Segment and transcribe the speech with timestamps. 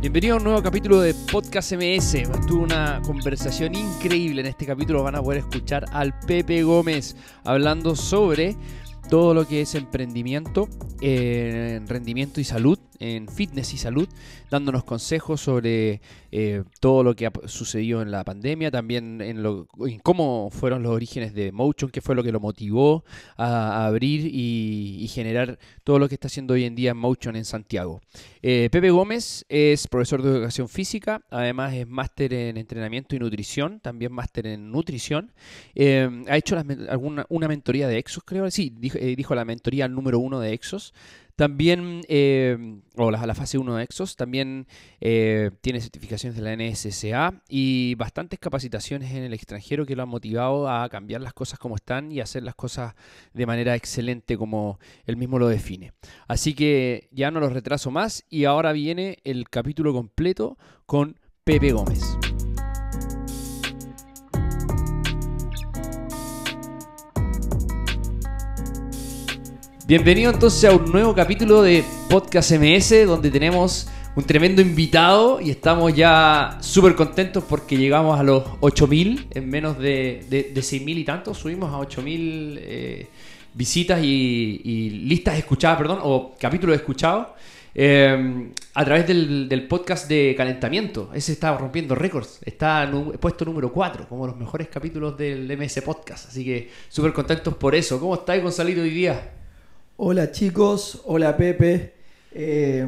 [0.00, 2.22] Bienvenido a un nuevo capítulo de Podcast MS.
[2.46, 5.02] Tuve una conversación increíble en este capítulo.
[5.02, 7.14] Van a poder escuchar al Pepe Gómez
[7.44, 8.56] hablando sobre
[9.10, 10.68] todo lo que es emprendimiento,
[11.02, 14.08] eh, rendimiento y salud, en fitness y salud,
[14.50, 19.66] dándonos consejos sobre eh, todo lo que ha sucedido en la pandemia, también en, lo,
[20.02, 23.04] cómo fueron los orígenes de Motion, qué fue lo que lo motivó
[23.36, 28.00] a, abrir y, generar todo lo que está haciendo hoy en día Motion en Santiago.
[28.42, 33.80] Eh, Pepe Gómez es profesor de educación física, además es máster en entrenamiento y nutrición,
[33.80, 35.32] también máster en nutrición.
[35.76, 36.56] ha hecho
[36.88, 40.94] alguna, una mentoría de Exos, creo, sí, dijo, dijo la mentoría número uno de Exos.
[41.40, 44.66] También, eh, o la, fase 1 de Exos, también
[45.00, 50.10] eh, tiene certificaciones de la NSSA y bastantes capacitaciones en el extranjero que lo han
[50.10, 52.94] motivado a cambiar las cosas como están y hacer las cosas
[53.32, 55.94] de manera excelente como él mismo lo define.
[56.28, 61.72] Así que ya no los retraso más y ahora viene el capítulo completo con Pepe
[61.72, 62.00] Gómez.
[69.86, 75.50] Bienvenido entonces a un nuevo capítulo de Podcast MS donde tenemos un tremendo invitado y
[75.50, 81.04] estamos ya súper contentos porque llegamos a los 8000 en menos de, de, 6000 y
[81.04, 81.38] tantos.
[81.38, 83.08] Subimos a 8000 eh,
[83.54, 87.28] visitas y, listas escuchadas, perdón, o capítulos escuchados.
[87.74, 91.10] Eh, a través del, podcast de calentamiento.
[91.14, 92.40] Ese está rompiendo récords.
[92.44, 92.90] Está
[93.20, 96.28] puesto número 4, como los mejores capítulos del MS Podcast.
[96.28, 98.00] Así que súper contentos por eso.
[98.00, 99.32] ¿Cómo estáis, Gonzalito, hoy día?
[99.96, 101.94] Hola chicos, hola Pepe.
[102.32, 102.86] Eh,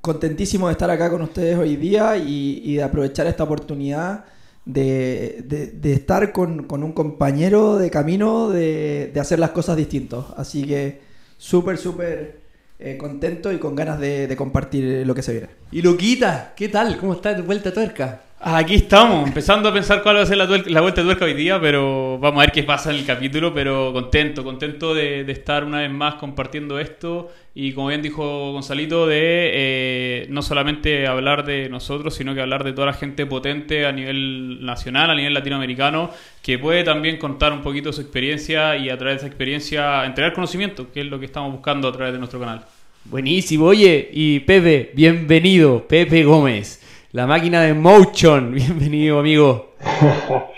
[0.00, 4.26] contentísimo de estar acá con ustedes hoy día y, de aprovechar esta oportunidad
[4.66, 10.26] de, estar con, un compañero de camino de, hacer las cosas distintos.
[10.36, 11.00] Así que
[11.38, 12.43] súper, súper
[12.86, 15.48] eh, contento y con ganas de, compartir lo que se viene.
[15.72, 16.98] Y Luquita, ¿qué tal?
[16.98, 18.20] ¿Cómo está de vuelta tuerca?
[18.46, 20.44] Aquí estamos, empezando a pensar cuál va a ser la,
[20.82, 23.90] vuelta de tuerca hoy día, pero vamos a ver qué pasa en el capítulo, pero
[23.94, 29.16] contento, contento de, estar una vez más compartiendo esto y como bien dijo Gonzalito, de
[29.18, 33.92] eh, no solamente hablar de nosotros, sino que hablar de toda la gente potente a
[33.92, 36.10] nivel nacional, a nivel latinoamericano,
[36.42, 40.34] que puede también contar un poquito su experiencia y a través de esa experiencia entregar
[40.34, 42.66] conocimiento, que es lo que estamos buscando a través de nuestro canal.
[43.06, 46.80] Buenísimo, oye, y Pepe, bienvenido, Pepe Gómez.
[47.12, 48.54] La máquina de Motion.
[48.54, 49.74] Bienvenido, amigo.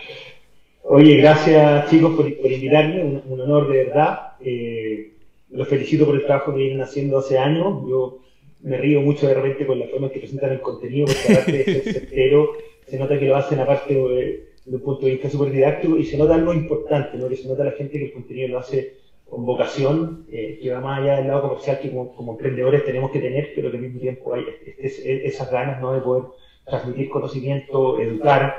[0.84, 4.34] Oye, gracias chicos por, invitarme, un, honor de verdad.
[4.40, 5.10] Eh,
[5.50, 7.82] los felicito por el trabajo que vienen haciendo hace años.
[7.88, 8.20] Yo
[8.62, 11.52] me río mucho de repente con la forma en que presentan el contenido, porque aparte
[11.52, 12.52] de ser certero,
[12.86, 16.16] se nota que lo hacen aparte de, un punto de vista súper didáctico y se
[16.16, 17.28] nota algo importante, ¿no?
[17.28, 20.80] que se nota a la gente que el contenido lo hace vocación, eh, que va
[20.80, 24.00] más allá del lado comercial que como, emprendedores tenemos que tener, pero que al mismo
[24.00, 24.44] tiempo hay
[24.78, 25.92] esas ganas ¿no?
[25.92, 26.24] de poder
[26.64, 28.56] transmitir conocimiento, educar,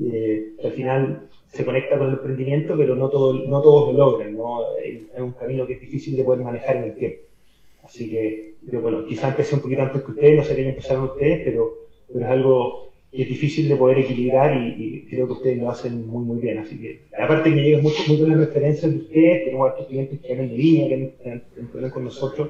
[0.00, 4.36] eh, al final se conecta con el emprendimiento, pero no, todo, no todos lo logran,
[4.36, 4.60] ¿no?
[4.82, 7.18] Es un camino que es difícil de poder manejar en el tiempo.
[7.82, 11.42] Así que, bueno, quizá empecé un poquito antes que ustedes, no sé qué empezaron ustedes,
[11.44, 11.74] pero,
[12.10, 16.06] pero es algo que es difícil de poder equilibrar y, creo que ustedes lo hacen
[16.06, 16.58] muy, muy bien.
[16.58, 20.20] Así que, aparte que me llegan mucho, muy buenas referencias de ustedes, tenemos a clientes
[20.20, 22.48] que vienen de línea, que han con nosotros,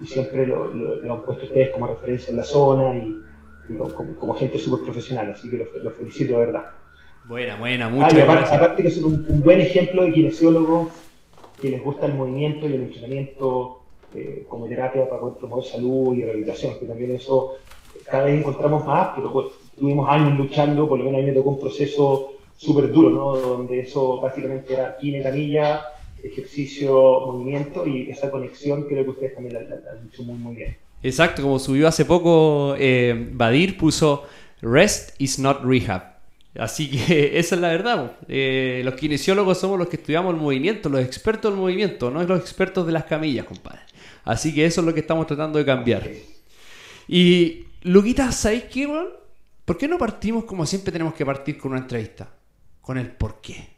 [0.00, 3.16] y siempre lo, lo, han puesto ustedes como referencia en la zona y
[3.76, 6.64] como, gente súper profesional, así que los, felicito de verdad.
[7.26, 10.92] Buena, buena, muchas ah, aparte, aparte, que son un, buen ejemplo de kinesiólogos
[11.60, 13.82] que les gusta el movimiento y el entrenamiento
[14.14, 17.56] eh, como terapia para poder promover salud y rehabilitación, que también eso
[18.08, 19.46] cada vez encontramos más, pero pues,
[19.78, 23.36] tuvimos años luchando, por lo menos a mí me tocó un proceso súper duro, ¿no?
[23.36, 25.82] donde eso básicamente era quine, camilla,
[26.22, 26.92] ejercicio,
[27.26, 30.76] movimiento y esa conexión creo que ustedes también la, han hecho muy, muy bien.
[31.02, 34.24] Exacto, como subió hace poco eh, Badir, puso
[34.60, 36.18] Rest is not rehab.
[36.58, 38.16] Así que esa es la verdad.
[38.28, 42.40] Eh, los kinesiólogos somos los que estudiamos el movimiento, los expertos del movimiento, no los
[42.40, 43.80] expertos de las camillas, compadre.
[44.24, 46.10] Así que eso es lo que estamos tratando de cambiar.
[47.06, 48.86] Y, Luquita, ¿sabéis qué,
[49.68, 52.26] ¿Por qué no partimos como siempre tenemos que partir con una entrevista?
[52.80, 53.68] Con el por qué.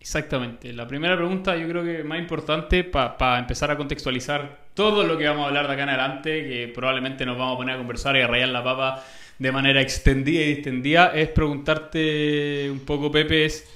[0.00, 0.72] Exactamente.
[0.72, 5.28] La primera pregunta yo creo que más importante para empezar a contextualizar todo lo que
[5.28, 8.16] vamos a hablar de acá en adelante, que probablemente nos vamos a poner a conversar
[8.16, 9.04] y a rayar la papa
[9.38, 13.68] de manera extendida y distendida, es preguntarte un poco, Pepe, es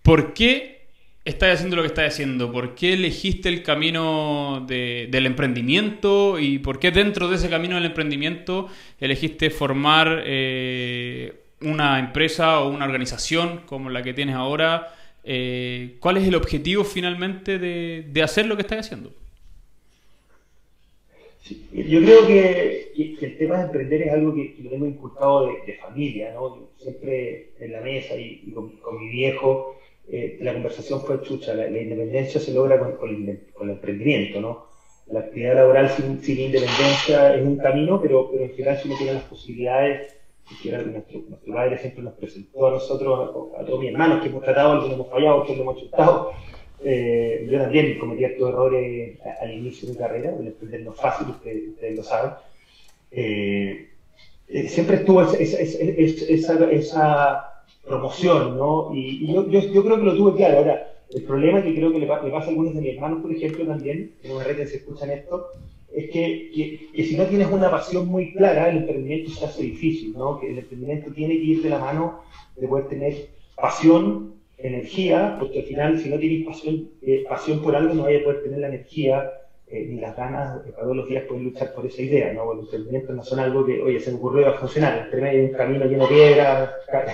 [0.00, 0.81] ¿por qué
[1.24, 2.50] estás haciendo lo que estás haciendo?
[2.50, 6.38] ¿Por qué elegiste el camino del emprendimiento?
[6.38, 12.70] ¿Y por qué dentro de ese camino del emprendimiento elegiste formar eh, una empresa o
[12.70, 14.94] una organización como la que tienes ahora?
[15.24, 19.12] Eh, ¿cuál es el objetivo finalmente de, hacer lo que estás haciendo?
[21.72, 26.32] yo creo que, el tema de emprender es algo que, lo tengo inculcado de, familia,
[26.34, 26.70] ¿no?
[26.76, 29.76] Siempre en la mesa y, con, mi viejo,
[30.08, 34.66] eh, la conversación fue chucha, la, independencia se logra con, el, emprendimiento, ¿no?
[35.06, 38.96] La actividad laboral sin, sin, independencia es un camino, pero, pero en general si uno
[38.96, 40.16] tiene las posibilidades,
[40.62, 44.42] que nuestro, nuestro padre siempre nos presentó a nosotros, a, todos mis hermanos que hemos
[44.42, 46.32] tratado, algunos hemos fallado, lo hemos chutado,
[46.84, 51.28] eh, yo también cometí estos errores al inicio de mi carrera, el emprender no fácil,
[51.28, 52.32] ustedes, lo saben.
[53.10, 53.88] Eh,
[54.48, 55.60] eh, siempre estuvo esa,
[56.70, 57.51] esa,
[57.84, 58.90] promoción, ¿no?
[58.94, 60.58] Y, yo, yo, creo que lo tuve claro.
[60.58, 63.66] Ahora, el problema que creo que le, pasa a algunos de mis hermanos, por ejemplo,
[63.66, 65.46] también, que no me reten si escuchan esto,
[65.92, 69.62] es que, que, que, si no tienes una pasión muy clara, el emprendimiento se hace
[69.62, 70.40] difícil, ¿no?
[70.40, 72.20] Que el emprendimiento tiene que ir de la mano
[72.56, 77.76] de poder tener pasión energía, porque al final si no tienes pasión, eh, pasión por
[77.76, 79.30] algo no vas a poder tener la energía
[79.72, 82.52] eh, ni las ganas de todos los días poder luchar por esa idea, ¿no?
[82.52, 85.46] Los emprendimientos no son algo que, oye, se me ocurrió a funcionar, entre medio de
[85.46, 86.70] un camino lleno de piedras,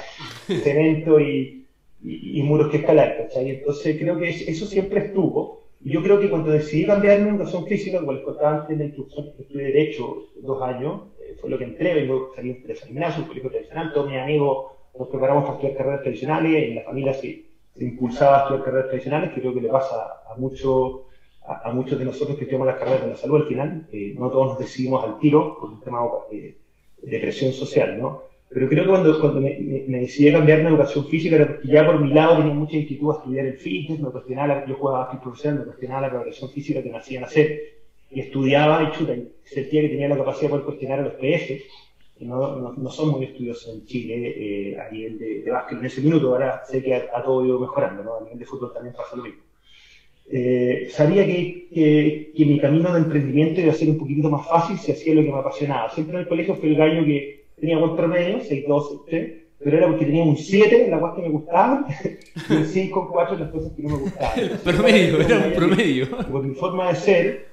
[0.62, 1.66] cemento y,
[2.02, 3.50] y, muros que escalar, ¿cachai?
[3.50, 5.68] Entonces creo que eso siempre estuvo.
[5.80, 8.78] Y yo creo que cuando decidí cambiar mi educación física, como les contaba antes en
[8.78, 13.22] la instrucción, estudié Derecho dos años, eh, fue lo que entré, vengo salí de gimnasio,
[13.22, 17.14] un colegio tradicional, todos mis amigos nos preparamos para estudiar carreras tradicionales, en la familia
[17.14, 17.44] se,
[17.74, 19.94] se impulsaba a estudiar carreras tradicionales, que creo que le pasa
[20.28, 21.06] a, mucho,
[21.48, 24.30] a, muchos de nosotros que estudiamos las carreras de la salud al final, eh, no
[24.30, 26.00] todos nos decidimos al tiro por un tema
[26.30, 26.56] de,
[27.02, 28.22] de presión social, ¿no?
[28.50, 29.58] Pero creo que cuando, cuando me,
[29.88, 32.76] me, decidí a cambiar mi educación física, era porque ya por mi lado tenía mucha
[32.76, 36.50] inquietud a estudiar el fitness, me cuestionaba, yo jugaba a profesional, me cuestionaba la preparación
[36.50, 37.60] física que me hacían hacer,
[38.10, 41.62] y estudiaba y chuta, y sentía que tenía la capacidad de cuestionar a los PS,
[42.20, 46.00] no, no, son muy estudiosos en Chile eh, a nivel de, de, básquet en ese
[46.00, 48.16] minuto, ahora sé que ha, todo ido mejorando, ¿no?
[48.16, 49.42] a nivel de fútbol también pasa lo mismo.
[50.30, 51.68] Eh, sabía que,
[52.36, 55.22] que, mi camino de emprendimiento iba a ser un poquitito más fácil si hacía lo
[55.22, 55.90] que me apasionaba.
[55.90, 59.76] Siempre en el colegio fue el gallo que tenía buen promedio, 6, 2, 3, pero
[59.76, 61.86] era porque tenía un 7 en las cosas que me gustaban
[62.50, 64.38] y un 5, 4 en las cosas que no me gustaban.
[64.38, 66.08] El promedio, era un promedio.
[66.30, 67.46] por mi forma de ser,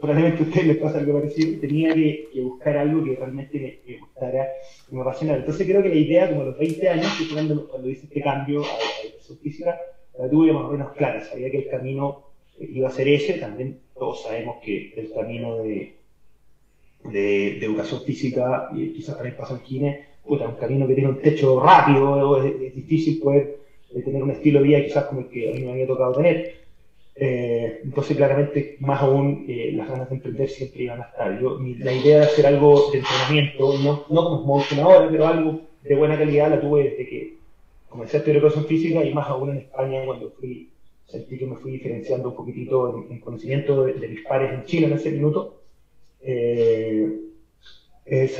[0.00, 4.48] probablemente a ustedes les pasa algo parecido, tenía que, buscar algo que realmente me, gustara
[4.90, 5.38] y me apasionara.
[5.38, 8.62] Entonces creo que la idea, como a los 20 años, cuando, cuando hice este cambio
[8.62, 9.78] a, la educación física,
[10.18, 12.24] la tuve más o menos clara, sabía que el camino
[12.58, 15.94] iba a ser ese, también todos sabemos que el camino de,
[17.04, 21.60] de, educación física, y quizás también pasa en Kine, un camino que tiene un techo
[21.60, 23.58] rápido, es, es difícil poder
[23.94, 26.14] eh, tener un estilo de vida quizás como el que a mí me había tocado
[26.14, 26.62] tener.
[27.14, 31.40] Eh, entonces, claramente, más aún, eh, las ganas de emprender siempre iban a estar.
[31.40, 35.60] Yo, la idea de hacer algo de entrenamiento, no, no como Motion ahora, pero algo
[35.82, 37.34] de buena calidad, la tuve desde que
[37.92, 40.70] comencé a estudiar educación física y más aún en España, cuando fui,
[41.06, 44.92] sentí que me fui diferenciando un poquitito en, conocimiento de, mis pares en Chile en
[44.94, 45.60] ese minuto.
[46.22, 47.18] Eh,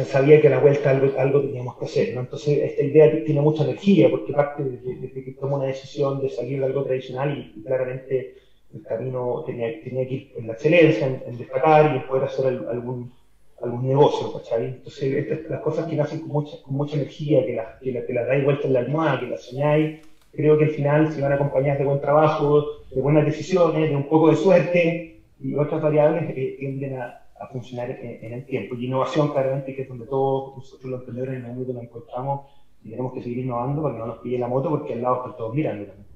[0.05, 2.15] sabía que a la vuelta algo, algo teníamos que hacer.
[2.15, 2.23] ¿no?
[2.23, 6.59] Entonces, esta idea tiene mucha energía, porque parte desde, que tomo una decisión de salir
[6.59, 8.37] de algo tradicional y claramente
[8.75, 12.47] el camino tenía, tenía que ir en la excelencia, en, destacar y en poder hacer
[12.47, 13.13] algún,
[13.63, 14.67] algún negocio, ¿cachai?
[14.67, 18.07] Entonces, estas, las cosas que nacen con mucha, con mucha energía, que las que, la,
[18.07, 20.01] que dais vuelta en la almohada, que las soñáis,
[20.33, 24.09] creo que al final se van acompañadas de buen trabajo, de buenas decisiones, de un
[24.09, 28.77] poco de suerte y otras variables que tienden a, a funcionar en, el tiempo.
[28.77, 32.51] Y innovación, claramente, que es donde todos nosotros los emprendedores en el mundo nos encontramos
[32.85, 35.17] y tenemos que seguir innovando para que no nos pille la moto porque al lado
[35.17, 36.07] están todos mirando también.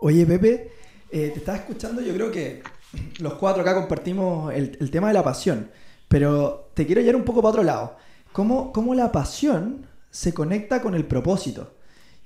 [0.00, 0.70] Oye, Pepe,
[1.10, 2.60] eh, te estaba escuchando, yo creo que
[3.20, 5.70] los cuatro acá compartimos el, tema de la pasión,
[6.08, 7.96] pero te quiero llevar un poco para otro lado.
[8.32, 11.74] ¿Cómo, cómo la pasión se conecta con el propósito?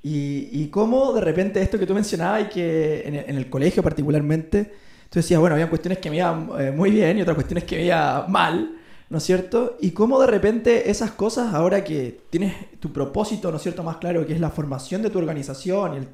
[0.03, 4.73] Y, y, cómo de repente esto que tú mencionabas y que en el, colegio particularmente,
[5.09, 7.77] tú decías, bueno, había cuestiones que me iban eh, muy bien y otras cuestiones que
[7.77, 8.79] me iban mal,
[9.11, 9.77] ¿no es cierto?
[9.81, 13.99] Y cómo de repente esas cosas, ahora que tienes tu propósito, ¿no es cierto?, más
[13.99, 16.09] claro, que es la formación de tu organización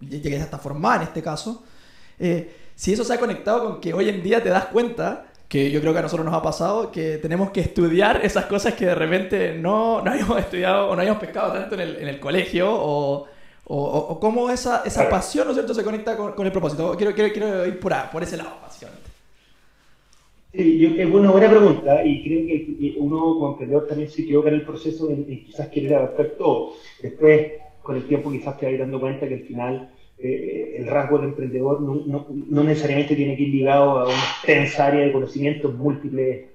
[0.00, 1.62] y, el, que ya está formada en este caso,
[2.18, 5.70] eh, si eso se ha conectado con que hoy en día te das cuenta, que
[5.70, 8.86] yo creo que a nosotros nos ha pasado, que tenemos que estudiar esas cosas que
[8.86, 12.18] de repente no, no habíamos estudiado o no habíamos pescado tanto en el, en el
[12.18, 13.26] colegio, o,
[13.68, 16.96] o, cómo esa, esa pasión, ¿no es cierto?, se conecta con, con el propósito.
[16.96, 19.06] Quiero, quiero, quiero ir por, por ese lado, básicamente.
[20.52, 24.48] Sí, yo, es una buena pregunta y creo que uno como emprendedor también se equivoca
[24.48, 26.72] en el proceso de, quizás querer abarcar todo.
[27.02, 31.18] Después, con el tiempo, quizás te vas dando cuenta que al final eh, el rasgo
[31.18, 35.74] del emprendedor no, no, necesariamente tiene que ir ligado a una extensa área de conocimientos,
[35.74, 36.46] múltiples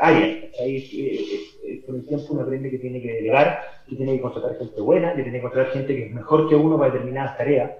[0.00, 0.50] áreas.
[0.60, 4.58] Eh, eh, con el tiempo uno aprende que tiene que delegar, que tiene que contratar
[4.58, 7.72] gente buena, que tiene que contratar gente que es mejor que uno para determinadas tareas,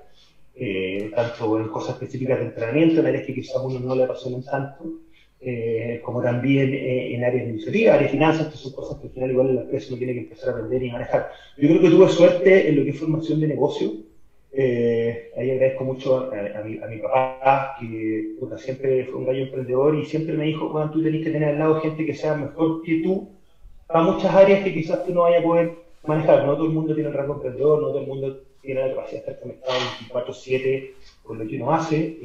[1.15, 4.85] tanto en cosas específicas de entrenamiento, en áreas que quizás uno no le apasionan tanto.
[5.41, 9.07] eh, como también eh, en áreas de iniciativa, áreas de finanzas, que son cosas que
[9.09, 11.31] al final igual la empresa uno tiene que empezar a aprender y manejar.
[11.57, 13.93] Yo creo que tuve suerte en lo que es formación de negocio.
[14.53, 19.95] Eh, ahí agradezco mucho a, mi, a mi, papá, que siempre fue un gallo emprendedor
[19.97, 22.83] y siempre me dijo, cuando tú tenés que tener al lado gente que sea mejor
[22.83, 23.29] que tú
[23.87, 25.73] para muchas áreas que quizás tú no vayas a poder
[26.07, 26.47] manejar.
[26.47, 29.25] No todo el mundo tiene el rango emprendedor, no todo el mundo tiene la capacidad
[29.25, 29.79] de estar conectado
[30.11, 30.91] 24-7
[31.23, 32.19] con lo que uno hace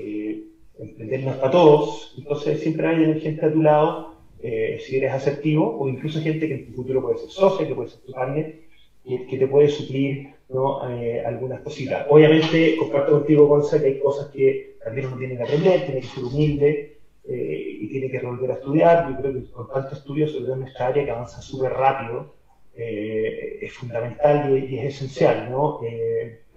[0.81, 5.77] emprender no para todos, entonces siempre hay gente a tu lado, eh, si eres asertivo,
[5.79, 8.55] o incluso gente que en tu futuro puede ser socio, que puede ser tu partner,
[9.03, 10.89] que te puede suplir ¿no?
[10.89, 12.05] Eh, algunas cositas.
[12.09, 16.07] Obviamente, comparto contigo, Gonza, que hay cosas que también uno tiene que aprender, tiene que
[16.07, 19.09] ser humilde eh, y tiene que volver a estudiar.
[19.09, 22.33] Yo creo que con tanto estudio, sobre todo en nuestra área que avanza súper rápido,
[22.73, 25.51] es fundamental y, es esencial.
[25.51, 25.79] ¿no?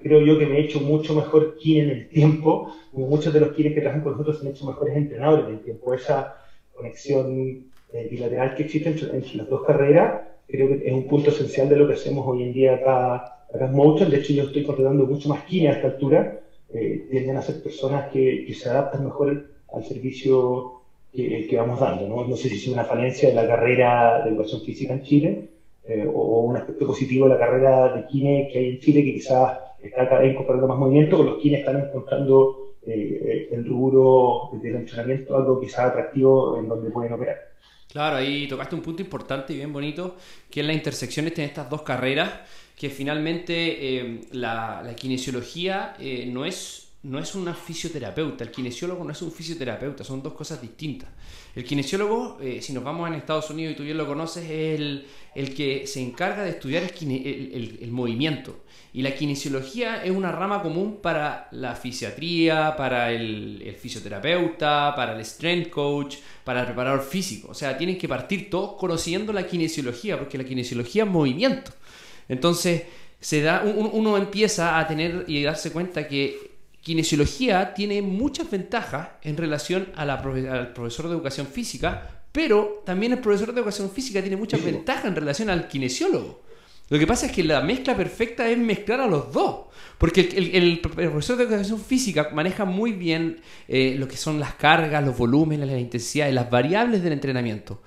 [0.05, 3.53] creo yo que me he hecho mucho mejor kine en el tiempo, muchos de los
[3.53, 5.95] kines que trabajan con nosotros se han hecho mejores entrenadores en el tiempo.
[5.95, 6.37] Esa
[6.75, 11.69] conexión eh, bilateral que existe entre, las dos carreras, creo que es un punto esencial
[11.69, 14.11] de lo que hacemos hoy en día acá, acá Motion.
[14.11, 16.41] De hecho, yo estoy contratando mucho más kine a esta altura.
[16.73, 20.81] Eh, tienden a ser personas que, que, se adaptan mejor al servicio
[21.13, 22.09] que, que vamos dando.
[22.09, 22.27] ¿no?
[22.27, 25.49] no sé si es una falencia de la carrera de educación física en Chile
[25.87, 29.15] eh, o un aspecto positivo de la carrera de kine que hay en Chile que
[29.15, 34.51] quizás está cada vez incorporando más movimiento, con los quienes están encontrando eh, el rubro
[34.63, 37.37] del entrenamiento algo quizás atractivo en donde pueden operar.
[37.91, 40.17] Claro, ahí tocaste un punto importante y bien bonito,
[40.51, 42.31] que es la intersección entre estas dos carreras,
[42.85, 43.55] que finalmente
[43.97, 49.23] eh, la, la, kinesiología eh, no es no es un fisioterapeuta, el kinesiólogo no es
[49.23, 51.09] un fisioterapeuta, son dos cosas distintas.
[51.55, 55.07] El kinesiólogo, si nos vamos en Estados Unidos y tú bien lo conoces, es el,
[55.35, 58.65] el que se encarga de estudiar el, el, el, movimiento.
[58.95, 65.25] Y la kinesiología es una rama común para la fisiatría, para el, fisioterapeuta, para el
[65.25, 67.49] strength coach, para el preparador físico.
[67.51, 71.71] O sea, tienen que partir todos conociendo la kinesiología, porque la kinesiología es movimiento.
[72.29, 72.83] Entonces,
[73.21, 79.37] se da, uno empieza a tener y darse cuenta que kinesiología tiene muchas ventajas en
[79.37, 84.63] relación al profesor de educación física, pero también el profesor de educación física tiene muchas
[84.63, 86.43] ventajas en relación al kinesiólogo.
[86.91, 89.67] Lo que pasa es que la mezcla perfecta es mezclar a los dos.
[89.97, 95.03] Porque el, profesor de educación física maneja muy bien eh, lo que son las cargas,
[95.03, 97.81] los volúmenes, la intensidad y las variables del entrenamiento.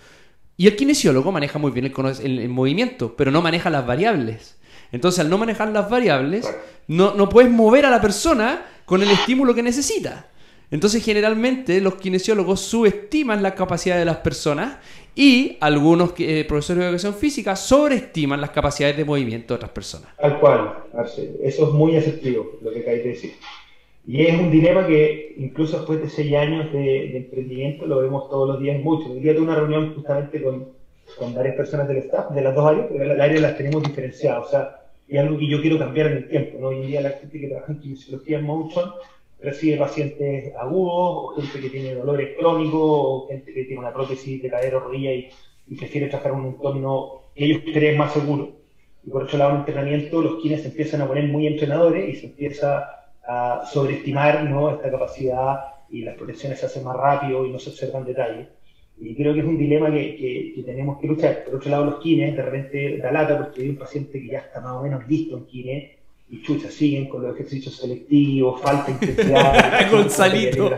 [0.57, 4.57] Y el kinesiólogo maneja muy bien el, el, movimiento, pero no maneja las variables.
[4.91, 6.51] Entonces, al no manejar las variables,
[6.87, 10.31] no, no puedes mover a la persona con el estímulo que necesita.
[10.71, 14.77] Entonces, generalmente los kinesiólogos subestiman la capacidad de las personas
[15.15, 20.09] y algunos eh, profesores de educación física sobreestiman las capacidades de movimiento de otras personas.
[20.19, 20.85] Tal cual,
[21.43, 23.33] Eso es muy efectivo, lo que decir.
[24.07, 28.47] Y es un dilema que incluso después de seis años de, emprendimiento lo vemos todos
[28.47, 29.11] los días mucho.
[29.11, 30.69] El día de una reunión justamente con,
[31.19, 34.45] con, varias personas del staff, de las dos áreas, pero el área las tenemos diferenciadas.
[34.45, 36.57] O sea, es algo que yo quiero cambiar en el tiempo.
[36.57, 36.67] ¿no?
[36.69, 38.91] Hoy en día la gente que trabaja en kinesiología en motion
[39.41, 44.41] recibe pacientes agudos, o gente que tiene dolores crónicos, o gente que tiene una prótesis
[44.41, 45.29] de cadera o rodilla y,
[45.77, 48.53] prefiere trabajar en un entorno que ellos creen más seguro.
[49.05, 52.15] Y por otro lado, en entrenamiento, los quienes se empiezan a poner muy entrenadores y
[52.15, 52.96] se empieza
[53.27, 54.71] a sobreestimar ¿no?
[54.71, 58.47] esta capacidad y las protecciones se hacen más rápido y no se observan detalles.
[58.99, 61.43] Y creo que es un dilema que, que, tenemos que luchar.
[61.43, 64.39] Por otro lado, los kines, de repente da lata porque hay un paciente que ya
[64.39, 65.91] está más o menos listo en kines
[66.29, 69.91] y chucha, siguen con los ejercicios selectivos, falta intensidad.
[69.91, 70.71] Gonzalito.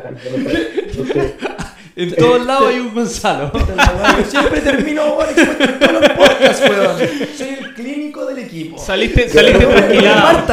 [1.95, 3.51] en todos lados hay un Gonzalo.
[3.53, 5.31] Yo siempre termino bueno,
[5.79, 6.97] todos los podcasts, weón.
[7.35, 8.77] Soy el clínico del equipo.
[8.77, 10.45] Saliste, saliste tranquilado.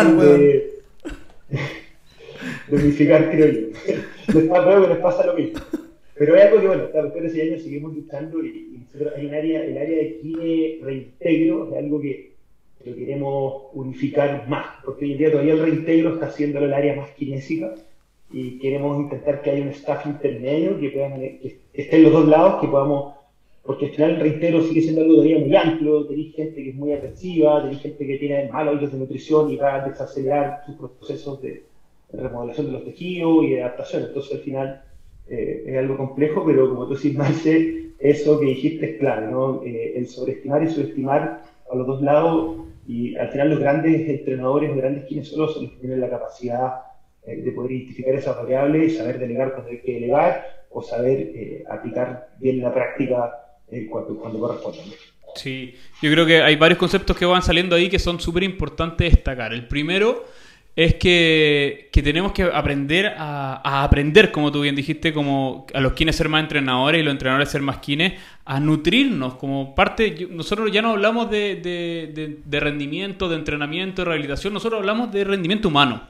[2.68, 3.60] De creo yo.
[4.34, 5.60] Les pasa, que les pasa lo mismo.
[6.18, 9.26] Pero hay algo que, bueno, claro, después de ese años seguimos luchando y, nosotros hay
[9.26, 12.32] un área, el área de kine reintegro, es algo que
[12.84, 16.96] lo queremos unificar más, porque hoy en día todavía el reintegro está siendo el área
[16.96, 17.74] más kinésica
[18.30, 22.60] y queremos intentar que haya un staff intermedio que, que esté en los dos lados,
[22.60, 23.14] que podamos,
[23.62, 26.76] porque al final el reintegro sigue siendo algo todavía muy amplio, tenéis gente que es
[26.76, 30.76] muy agresiva, tenéis gente que tiene malos hábitos de nutrición y va a desacelerar sus
[30.76, 31.64] procesos de
[32.12, 34.82] remodelación de los tejidos y adaptación, entonces al final
[35.28, 39.62] eh, es algo complejo, pero como tú decís, Marce, eso que dijiste es clave, ¿no?
[39.64, 44.70] Eh, el sobreestimar y subestimar a los dos lados y al final los grandes entrenadores,
[44.70, 46.74] los grandes quienes solo son los que tienen la capacidad
[47.26, 51.64] eh, de poder identificar esas variables, saber delegar cuando hay que delegar o saber eh,
[51.68, 53.32] aplicar bien la práctica
[53.70, 54.94] eh, cuando, cuando corresponde.
[55.34, 59.12] Sí, yo creo que hay varios conceptos que van saliendo ahí que son súper importantes
[59.12, 59.52] destacar.
[59.52, 60.24] El primero
[60.76, 65.94] es que, que tenemos que aprender a, aprender, como tú bien dijiste, como a los
[65.94, 68.12] quienes ser más entrenadores y los entrenadores ser más quienes,
[68.44, 70.28] a nutrirnos como parte.
[70.30, 75.10] Nosotros ya no hablamos de, de- de- de rendimiento, de entrenamiento, de rehabilitación, nosotros hablamos
[75.12, 76.02] de rendimiento humano.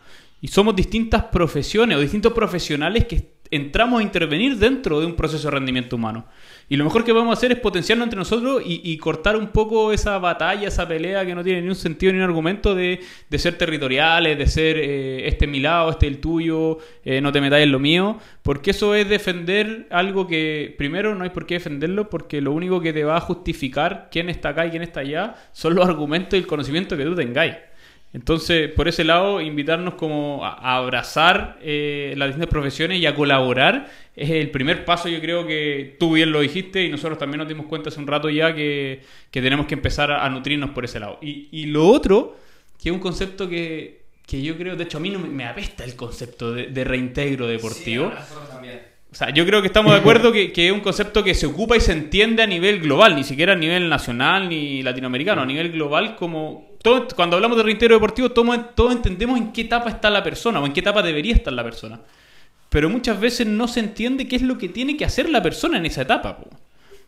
[0.42, 5.48] Y somos distintas profesiones o distintos profesionales que entramos a intervenir dentro de un proceso
[5.48, 6.26] de rendimiento humano.
[6.68, 9.92] Y lo mejor que a hacer es potenciarnos entre nosotros y, y cortar un poco
[9.92, 13.38] esa batalla, esa pelea que no tiene ni un sentido ni un argumento de, de
[13.38, 17.30] ser territoriales, de ser eh, este es mi lado, este es el tuyo, eh, no
[17.30, 21.46] te metáis en lo mío, porque eso es defender algo que primero no hay por
[21.46, 24.82] qué defenderlo, porque lo único que te va a justificar quién está acá y quién
[24.82, 27.54] está allá son los argumentos y el conocimiento que tú tengáis.
[28.16, 33.90] Entonces, por ese lado, invitarnos como a, abrazar eh, las distintas profesiones y a colaborar
[34.16, 37.48] es el primer paso, yo creo que tú bien lo dijiste y nosotros también nos
[37.48, 40.86] dimos cuenta hace un rato ya que, que tenemos que empezar a, a nutrirnos por
[40.86, 41.18] ese lado.
[41.20, 42.38] Y, y lo otro,
[42.82, 45.44] que es un concepto que, que yo creo, de hecho a mí no me, me
[45.44, 48.10] apesta el concepto de, de reintegro deportivo.
[49.12, 51.44] O sea, yo creo que estamos de acuerdo que, que es un concepto que se
[51.44, 55.46] ocupa y se entiende a nivel global, ni siquiera a nivel nacional ni latinoamericano, a
[55.46, 56.75] nivel global como...
[57.14, 60.66] Cuando hablamos de reintegro deportivo, todos, todos entendemos en qué etapa está la persona o
[60.66, 62.00] en qué etapa debería estar la persona.
[62.68, 65.78] Pero muchas veces no se entiende qué es lo que tiene que hacer la persona
[65.78, 66.38] en esa etapa.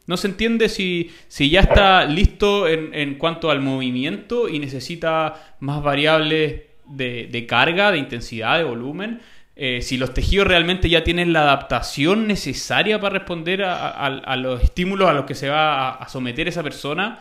[0.06, 5.56] No se entiende si, si ya está listo en, en cuanto al movimiento y necesita
[5.60, 9.20] más variables de, de carga, de intensidad, de volumen.
[9.60, 15.08] Eh, si los tejidos realmente ya tienen la adaptación necesaria para responder a, los estímulos
[15.08, 17.18] a los que se va a someter esa persona.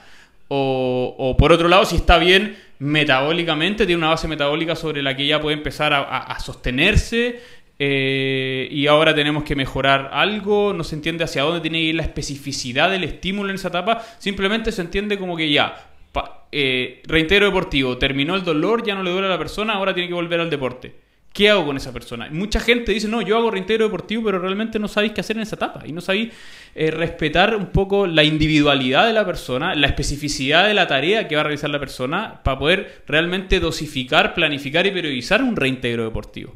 [0.50, 5.25] O, por otro lado, si está bien metabólicamente, tiene una base metabólica sobre la que
[5.27, 7.39] ya puede empezar a, sostenerse.
[7.80, 11.96] eh, y ahora tenemos que mejorar algo, no se entiende hacia dónde tiene que ir
[11.96, 17.04] la especificidad del estímulo en esa etapa, simplemente se entiende como que ya, pa- eh,
[17.06, 20.16] reintegro deportivo, terminó el dolor, ya no le duele a la persona, ahora tiene que
[20.16, 20.96] volver al deporte.
[21.38, 22.29] ¿Qué hago con esa persona?
[22.32, 25.44] Mucha gente dice, no, yo hago reintegro deportivo, pero realmente no sabéis qué hacer en
[25.44, 25.84] esa etapa.
[25.86, 26.34] Y no sabéis
[26.74, 31.36] eh, respetar un poco la individualidad de la persona, la especificidad de la tarea que
[31.36, 36.56] va a realizar la persona para poder realmente dosificar, planificar y periodizar un reintegro deportivo.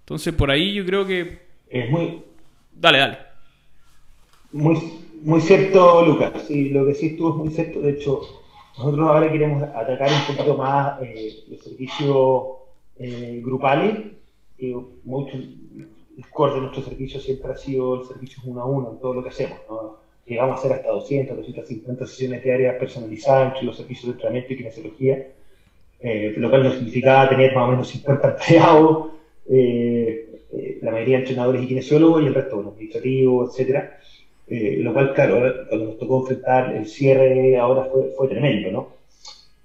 [0.00, 1.38] Entonces, por ahí yo creo que...
[1.70, 2.24] Es muy,
[2.74, 3.18] Dale, dale.
[4.52, 4.78] muy,
[5.22, 6.32] muy cierto, Lucas.
[6.46, 7.80] Sí, lo que sí estuvo es muy cierto.
[7.80, 8.20] De hecho,
[8.76, 12.57] nosotros ahora queremos atacar un poquito más eh, los servicios
[12.98, 13.98] eh, grupales.
[14.58, 18.92] Eh, mucho, el core de nuestro servicio siempre ha sido el servicio uno a uno
[18.92, 19.58] en todo lo que hacemos.
[19.68, 19.98] ¿no?
[20.26, 24.56] Llegamos a hacer hasta 200, 250 sesiones diarias personalizadas entre los servicios de entrenamiento y
[24.56, 25.28] kinesiología,
[26.00, 29.12] eh, lo cual nos significaba tener más o menos 50 empleados,
[29.48, 33.98] eh, eh, la mayoría de entrenadores y kinesiólogos y el resto, bueno, administrativos, etcétera.
[34.48, 38.97] Eh, lo cual, claro, cuando nos tocó enfrentar el cierre ahora fue, fue tremendo, ¿no?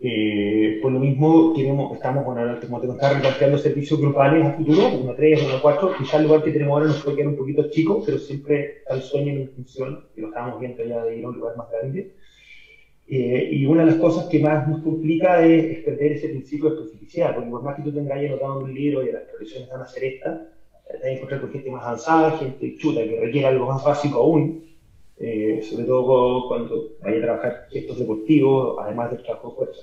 [0.05, 4.89] Eh, por lo mismo, queremos, estamos, bueno, como te contaba, replanteando servicios grupales a futuro,
[5.01, 7.29] uno a tres, uno a cuatro, quizás el lugar que tenemos ahora nos puede quedar
[7.29, 11.05] un poquito chico, pero siempre está el sueño en función, que lo estábamos viendo ya
[11.05, 12.11] de ir a un lugar más grande.
[13.07, 16.81] Eh, y una de las cosas que más nos complica es, perder ese principio de
[16.81, 19.79] especificidad, porque por más que tú tengas ahí anotado un libro y las profesiones van
[19.79, 20.49] a hacer esta,
[20.85, 24.19] te vas a encontrar con gente más avanzada, gente chuta que requiere algo más básico
[24.19, 24.65] aún,
[25.25, 29.81] eh, sobre todo cuando vaya a trabajar gestos deportivos, además del trabajo de fuerza.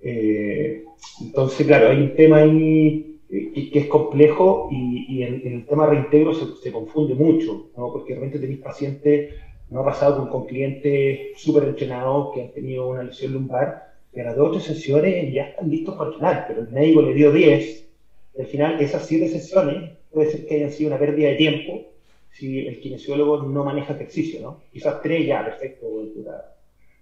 [0.00, 0.84] Eh,
[1.20, 5.66] entonces, claro, hay un tema ahí que, que es complejo y, y en, en el
[5.66, 7.92] tema reintegro se, se confunde mucho, ¿no?
[7.92, 9.34] porque realmente tenéis pacientes,
[9.68, 14.22] no ha pasado con, con clientes súper entrenados que han tenido una lesión lumbar, que
[14.22, 17.12] a las dos o tres sesiones ya están listos para entrenar, pero el médico le
[17.12, 17.90] dio 10,
[18.38, 21.93] y al final esas siete sesiones puede ser que hayan sido una pérdida de tiempo
[22.34, 24.60] si el kinesiólogo no maneja ejercicio, ¿no?
[24.72, 25.86] Quizás tres ya, perfecto,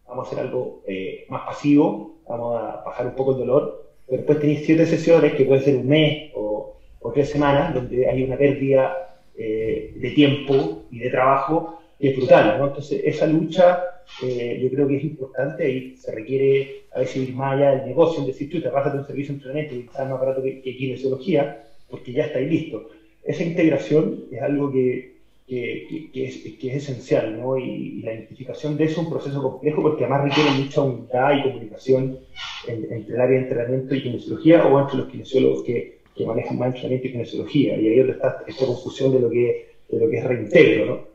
[0.07, 4.19] vamos a hacer algo eh, más pasivo, vamos a bajar un poco el dolor, pero
[4.19, 8.23] después tenéis siete sesiones que pueden ser un mes o, o tres semanas, donde hay
[8.23, 12.67] una pérdida eh, de tiempo y de trabajo que es brutal, ¿no?
[12.67, 13.81] Entonces, esa lucha
[14.23, 17.87] eh, yo creo que es importante y se requiere a veces ir más allá del
[17.87, 20.43] negocio, es decir, tú te pasas de un servicio de entrenamiento y quizás más barato
[20.43, 22.91] que, que kinesiología, porque ya estáis listo.
[23.25, 25.12] Esa integración es algo que,
[25.47, 27.57] que, es, que es esencial, ¿no?
[27.57, 31.43] Y, la identificación de eso es un proceso complejo porque además requiere mucha unidad y
[31.43, 32.19] comunicación
[32.67, 36.59] en, entre el área de entrenamiento y kinesiología o entre los kinesiólogos que, que manejan
[36.59, 37.77] más entrenamiento y kinesiología.
[37.81, 41.13] Y ahí está esta confusión de lo que, de lo que es reintegro, ¿no?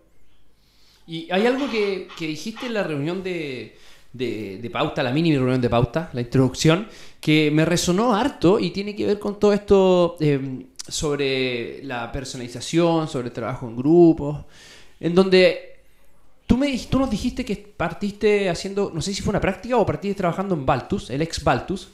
[1.08, 3.72] Y hay algo que, que dijiste en la reunión de,
[4.12, 6.88] de, de, pauta, la mini reunión de pauta, la introducción,
[7.22, 13.08] que me resonó harto y tiene que ver con todo esto eh, sobre la personalización,
[13.08, 14.46] sobre el trabajo en grupos,
[15.00, 15.78] en donde
[16.46, 19.86] tú, me, tú nos dijiste que partiste haciendo, no sé si fue una práctica o
[19.86, 21.90] partiste trabajando en Baltus, el ex Baltus,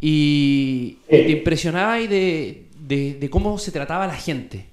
[0.00, 4.66] y, te impresionaba de, de, cómo se trataba la gente.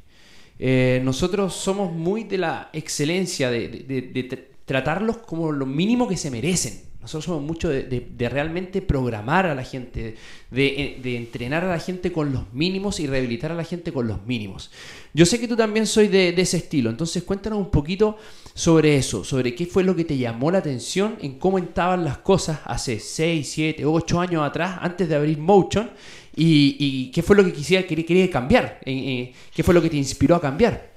[0.57, 6.31] Eh, nosotros somos muy de la excelencia, de, de, tratarlos como lo mínimo que se
[6.31, 6.88] merecen.
[7.01, 10.15] Nosotros somos mucho de, realmente programar a la gente,
[10.51, 14.25] de, entrenar a la gente con los mínimos y rehabilitar a la gente con los
[14.25, 14.69] mínimos.
[15.13, 18.17] Yo sé que tú también soy de, ese estilo, entonces cuéntanos un poquito
[18.53, 22.17] sobre eso, sobre qué fue lo que te llamó la atención en cómo estaban las
[22.17, 25.89] cosas hace 6, 7, 8 años atrás, antes de abrir Motion,
[26.35, 30.35] y, qué fue lo que quisiera, quería, cambiar, eh, qué fue lo que te inspiró
[30.35, 30.89] a cambiar.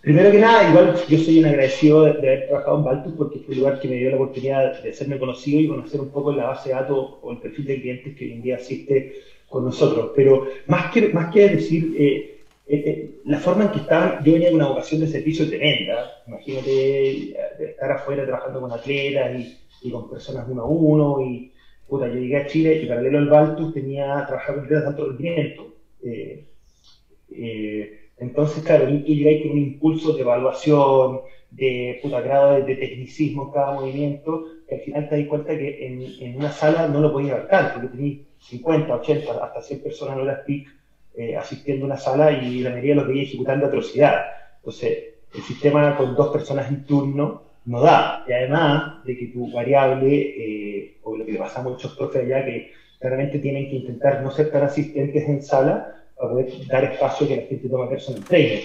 [0.00, 3.52] Primero que nada, igual yo soy un agradecido de, haber trabajado en Baltus porque fue
[3.52, 6.46] el lugar que me dio la oportunidad de hacerme conocido y conocer un poco la
[6.46, 10.12] base de datos o el perfil de clientes que hoy en día existe con nosotros.
[10.16, 14.32] Pero más que, más que decir, eh, eh, eh, la forma en que estaban, yo
[14.32, 16.10] venía de una vocación de servicio tremenda.
[16.26, 19.38] Imagínate estar afuera trabajando con atletas
[19.82, 21.20] y, con personas uno a uno.
[21.20, 21.52] Y
[21.86, 25.74] puta, yo llegué a Chile y paralelo al Baltus tenía trabajar con atletas de alto.
[28.20, 33.50] Entonces, claro, tú llegáis con un impulso de evaluación, de puta grado de, tecnicismo en
[33.50, 37.32] cada movimiento, que al final te das cuenta que en, una sala no lo podías
[37.32, 40.66] abarcar, porque tenías 50, 80, hasta 100 personas en horas peak
[41.16, 44.16] eh, asistiendo a una sala y la mayoría lo veía ejecutando atrocidad.
[44.56, 44.98] Entonces,
[45.34, 48.22] el sistema con dos personas en turno no da.
[48.26, 52.22] Y además de que tu variable, eh, o lo que le pasa a muchos profes
[52.22, 56.84] allá, que claramente tienen que intentar no ser tan asistentes en sala, para poder dar
[56.84, 58.60] espacio a que la gente tome personal trainer.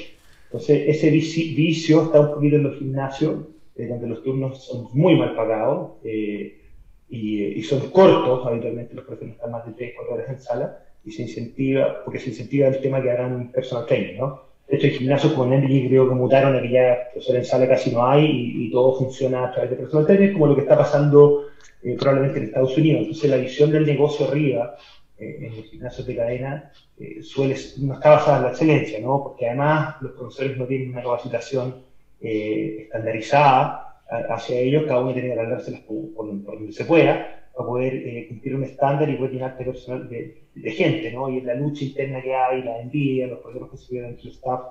[0.46, 5.16] Entonces, ese vicio está un poquito en los gimnasios, eh, donde los turnos son muy
[5.16, 6.62] mal pagados eh,
[7.10, 11.12] y, son cortos, habitualmente los profesores están más de 3, 4 horas en sala, y
[11.12, 14.42] se incentiva, porque se incentiva el tema que un personal trainer, ¿no?
[14.68, 17.68] De hecho, hay gimnasios como Energy creo que mutaron a que ya profesor en sala
[17.68, 18.26] casi no hay
[18.66, 21.46] y, todo funciona a través de personal trainer, como lo que está pasando
[21.84, 23.02] eh, probablemente en Estados Unidos.
[23.02, 24.80] Entonces, la visión del negocio arriba eh,
[25.18, 29.24] en los gimnasios de cadena eh, suele, no está basada en la excelencia, ¿no?
[29.24, 31.84] porque además los profesores no tienen una capacitación
[32.22, 33.82] eh, estandarizada
[34.30, 38.56] hacia ellos, cada uno tiene que alargárselas por, por, donde se pueda para poder cumplir
[38.56, 41.30] un estándar y poder llenarte personal de, de, gente, ¿no?
[41.30, 44.30] y en la lucha interna que hay, la envidia, los problemas que se viven entre
[44.30, 44.62] el staff,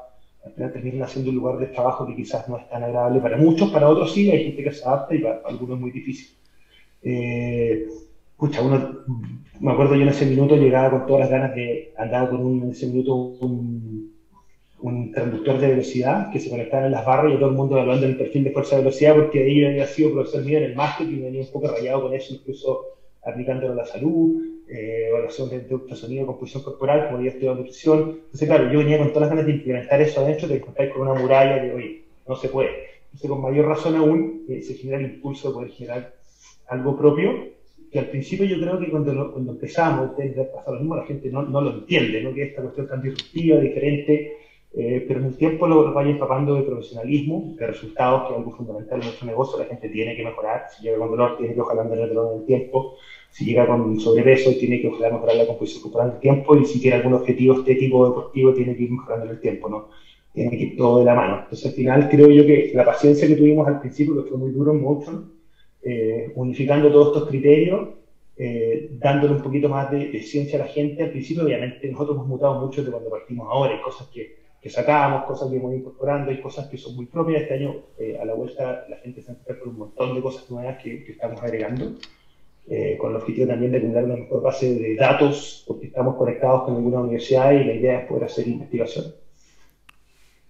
[0.45, 3.37] al final terminan haciendo un lugar de trabajo que quizás no es tan agradable para
[3.37, 6.37] muchos, para otros sí, hay gente que se adapta y para, algunos es muy difícil.
[7.03, 7.87] Eh,
[8.35, 9.05] escucha, uno,
[9.61, 12.63] me acuerdo yo en ese minuto llegaba con todas las ganas de, andar con un,
[12.65, 14.13] en ese minuto un,
[14.81, 18.07] un transductor de velocidad que se conectaba en las barras y todo el mundo evaluando
[18.07, 20.75] el perfil de fuerza de velocidad porque ahí yo había sido profesor mío en el
[20.75, 22.87] máster y venía un poco rayado con eso, incluso
[23.25, 28.21] aplicándolo a la salud, eh, evaluación de, de sonido, composición corporal, como yo estudiado nutrición.
[28.25, 31.09] Entonces, claro, yo venía con todas las ganas de implementar eso adentro, te encontráis con
[31.09, 32.71] una muralla de, oye, no se puede.
[33.05, 36.13] Entonces, con mayor razón aún, eh, se genera el impulso de poder generar
[36.69, 37.55] algo propio
[37.95, 40.11] que al principio yo creo que cuando, cuando empezamos,
[40.53, 42.35] pasa lo mismo, la gente no, no, lo entiende, ¿no?
[42.35, 44.33] que esta cuestión tan disruptiva, diferente,
[44.73, 48.51] eh, pero en el tiempo lo, vaya empapando de profesionalismo, de resultados, que es algo
[48.51, 51.61] fundamental en nuestro negocio, la gente tiene que mejorar, si llega con dolor tiene que
[51.61, 52.97] ojalá mantener el dolor en el tiempo,
[53.31, 56.65] si llega con sobrepeso tiene que ojalá mejorar la composición corporal en el tiempo, y
[56.65, 59.91] si tiene algún objetivo estético o deportivo tiene que ir mejorando en el tiempo, ¿no?
[60.33, 61.43] Tiene que ir todo de la mano.
[61.45, 64.51] Entonces al final creo yo que la paciencia que tuvimos al principio, que fue muy
[64.51, 65.34] duro en Motion,
[65.85, 67.89] eh, unificando todos estos criterios,
[68.37, 71.03] eh, dándole un poquito más de, ciencia a la gente.
[71.03, 73.75] Al principio, obviamente, nosotros hemos mutado mucho de cuando partimos ahora.
[73.75, 77.43] Hay cosas que, que sacamos, cosas que hemos incorporando, hay cosas que son muy propias.
[77.43, 80.51] Este año, eh, a la vuelta, la gente se encuentra con un montón de cosas
[80.51, 81.97] nuevas que, que estamos agregando.
[82.99, 86.77] con el objetivo también de tener una mejor base de datos, porque estamos conectados con
[86.77, 89.05] alguna universidad y la idea es poder hacer investigación.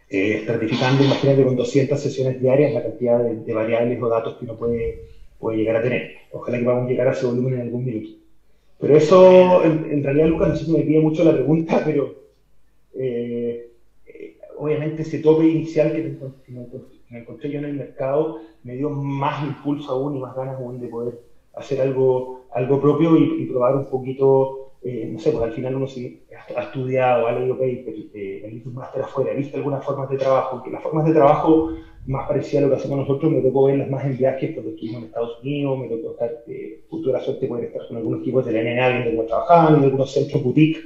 [0.08, 4.44] Eh, estratificando, imagínate, con 200 sesiones diarias la cantidad de, de variables o datos que
[4.44, 5.13] uno puede
[5.44, 6.10] puede llegar a tener.
[6.32, 8.16] Ojalá que podamos llegar a ese volumen en algún minuto.
[8.80, 12.14] Pero eso, en, realidad, Lucas, no sé me pide mucho la pregunta, pero
[12.94, 13.68] eh,
[14.06, 16.02] eh, obviamente ese tope inicial que
[16.48, 20.80] me, encontré yo en el mercado me dio más impulso aún y más ganas aún
[20.80, 21.18] de poder
[21.54, 25.86] hacer algo, algo propio y, probar un poquito, eh, no sé, porque al final uno
[25.86, 26.20] sí
[26.54, 30.10] ha estudiado, ha leído papers, eh, ha visto un máster afuera, ha visto algunas formas
[30.10, 31.70] de trabajo, que las formas de trabajo
[32.06, 34.98] más parecida a lo que hacemos nosotros, me tocó verlas más en viajes porque estuvimos
[34.98, 38.52] en Estados Unidos, me tocó estar, eh, la suerte poder estar con algunos equipos de
[38.52, 40.78] la NNA viendo cómo trabajaban, en algunos centros boutique.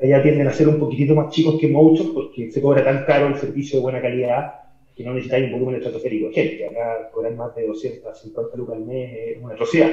[0.00, 3.26] Allá tienden a ser un poquitito más chicos que muchos porque se cobra tan caro
[3.26, 4.52] el servicio de buena calidad
[4.96, 6.66] que no necesitáis un volumen estratosférico de gente.
[6.66, 9.90] Acá cobran más de 250 lucas al mes es una atrocidad.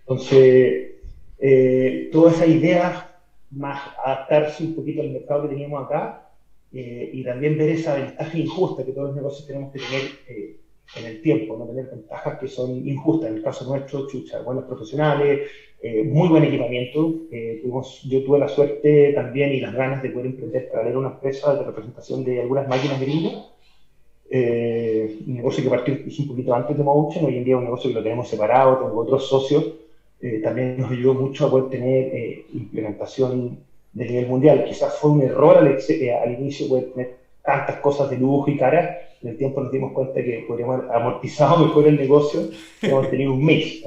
[0.00, 0.95] Entonces,
[1.38, 3.18] eh, toda esa idea,
[3.50, 6.30] más adaptarse un poquito al mercado que teníamos acá,
[6.72, 10.56] eh, y también ver esa ventaja injusta que todos los negocios tenemos que tener eh,
[10.96, 13.30] en el tiempo, no tener ventajas que son injustas.
[13.30, 15.48] En el caso nuestro, chucha, buenos profesionales,
[15.82, 17.14] eh, muy buen equipamiento.
[17.30, 17.62] Eh,
[18.04, 21.54] yo tuve la suerte también y las ganas de poder emprender para leer una empresa
[21.54, 23.50] de representación de algunas máquinas gringas.
[24.28, 27.64] Eh, un negocio que partió un poquito antes de Motion, hoy en día es un
[27.64, 29.64] negocio que lo tenemos separado, tengo otros socios.
[30.42, 33.58] También nos ayudó mucho a poder tener implementación
[33.92, 34.64] de nivel mundial.
[34.64, 37.14] Quizás fue un error al, al inicio poder tener
[37.46, 40.96] tantas cosas de lujo y caras, en el tiempo nos dimos cuenta que podríamos haber
[40.96, 42.48] amortizado mejor el negocio
[42.82, 43.82] y hemos tenido un mes.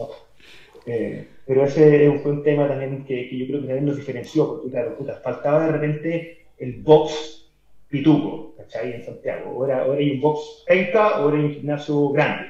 [0.85, 4.69] Eh, pero ese fue un tema también que, yo creo que también nos diferenció, porque
[4.69, 7.47] claro, puta, faltaba de repente el box
[7.87, 8.93] pituco, ¿cachai?
[8.93, 9.51] En Santiago.
[9.51, 12.47] O era, hay un box penca o era un gimnasio grande.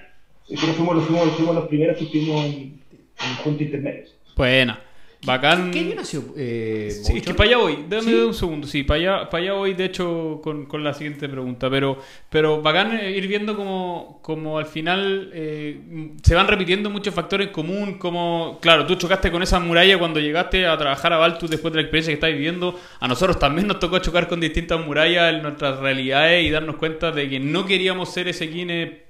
[0.50, 2.79] Nosotros fuimos, fuimos, fuimos los primeros que estuvimos en,
[3.20, 4.06] en punto intermedio.
[4.36, 4.80] Buena.
[5.26, 5.72] Bacán.
[5.72, 6.24] ¿Qué, nació?
[6.38, 7.86] Eh, sí, es que para allá voy.
[7.90, 8.66] Dame un segundo.
[8.66, 11.70] Sí, para allá, para allá voy, de hecho, con, con, la siguiente pregunta.
[11.70, 15.82] Pero, pero bacán eh, ir viendo como, como al final eh,
[16.24, 17.98] se van repitiendo muchos factores en común.
[17.98, 21.80] Como, claro, tú chocaste con esa muralla cuando llegaste a trabajar a Baltus después de
[21.80, 22.80] la experiencia que estás viviendo.
[23.02, 27.12] A nosotros también nos tocó chocar con distintas murallas en nuestras realidades y darnos cuenta
[27.12, 29.09] de que no queríamos ser ese Kine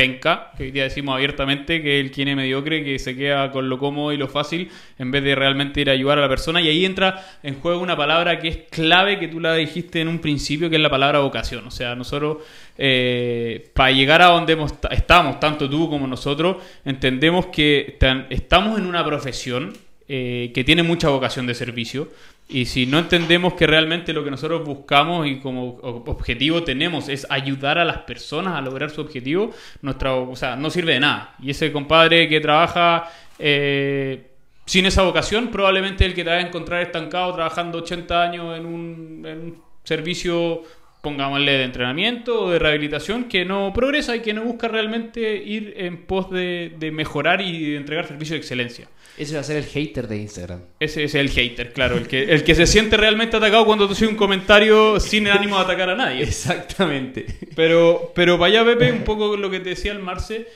[0.00, 3.68] penca, que hoy día decimos abiertamente que el quien es mediocre, que se queda con
[3.68, 6.62] lo cómodo y lo fácil, en vez de realmente ir a ayudar a la persona.
[6.62, 10.08] Y ahí entra en juego una palabra que es clave, que tú la dijiste en
[10.08, 11.66] un principio, que es la palabra vocación.
[11.66, 12.38] O sea, nosotros,
[12.78, 14.56] eh, para llegar a donde
[14.90, 17.98] estamos, tanto tú como nosotros, entendemos que
[18.30, 19.74] estamos en una profesión
[20.12, 22.08] eh, que tiene mucha vocación de servicio.
[22.48, 27.28] Y si no entendemos que realmente lo que nosotros buscamos y como objetivo tenemos es
[27.30, 31.36] ayudar a las personas a lograr su objetivo, nuestra, o sea, no sirve de nada.
[31.40, 34.32] Y ese compadre que trabaja eh,
[34.66, 38.66] sin esa vocación, probablemente el que te va a encontrar estancado trabajando 80 años en
[38.66, 40.64] un, en un servicio
[41.02, 45.72] pongámosle de entrenamiento o de rehabilitación que no progresa y que no busca realmente ir
[45.76, 48.88] en pos de, de mejorar y de entregar servicio de excelencia.
[49.18, 50.60] Ese va a ser el hater de Instagram.
[50.78, 53.92] Ese es el hater, claro, el que, el que se siente realmente atacado cuando tú
[53.92, 56.22] haces un comentario sin el ánimo de atacar a nadie.
[56.22, 57.26] Exactamente.
[57.54, 60.46] Pero, pero vaya, Pepe, un poco lo que te decía el Marce,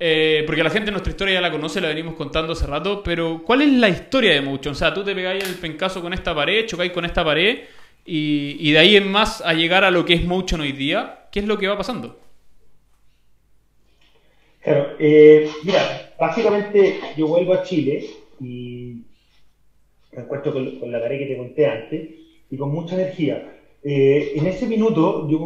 [0.00, 3.42] eh, porque la gente nuestra historia ya la conoce, la venimos contando hace rato, pero
[3.44, 4.72] ¿cuál es la historia de Motion?
[4.72, 7.60] O sea, tú te pegáis el pencazo con esta pared, chocáis con esta pared,
[8.04, 11.26] y, y de ahí en más a llegar a lo que es Motion hoy día,
[11.30, 12.20] ¿qué es lo que va pasando?
[14.62, 18.04] Claro, eh, mira, básicamente yo vuelvo a Chile
[18.40, 19.02] y
[20.12, 22.08] me encuentro con, la tarea que te conté antes
[22.50, 23.54] y con mucha energía.
[23.82, 25.38] Eh, en ese minuto yo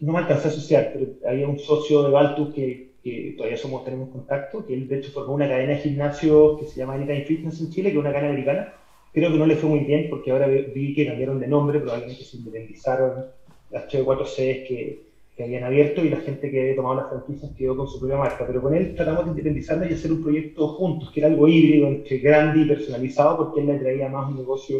[0.00, 3.84] no me alcancé a asociar, pero había un socio de Baltus que, que, todavía somos,
[3.84, 7.24] tenemos contacto, que él de hecho formó una cadena de gimnasios que se llama Anytime
[7.24, 8.74] Fitness en Chile, que es una cadena americana.
[9.12, 12.24] Creo que no le fue muy bien porque ahora vi que cambiaron de nombre, probablemente
[12.24, 13.24] se independizaron
[13.70, 15.07] las 3 o 4 sedes que,
[15.38, 18.16] que habían abierto y la gente que había tomado las franquicias quedó con su propia
[18.16, 18.44] marca.
[18.44, 21.86] Pero con él tratamos de independizarnos y hacer un proyecto juntos, que era algo híbrido
[21.86, 24.78] entre grande y personalizado, porque él me traía más un negocio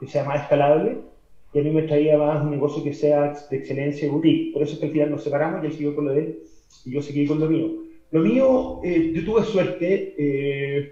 [0.00, 0.96] que sea más escalable
[1.52, 4.52] y a mí me traía más un negocio que sea de excelencia y boutique.
[4.54, 6.38] Por eso es que al final nos separamos y él siguió con lo de él
[6.86, 7.68] y yo seguí con lo mío.
[8.10, 10.90] Lo mío, eh, yo tuve suerte, eh,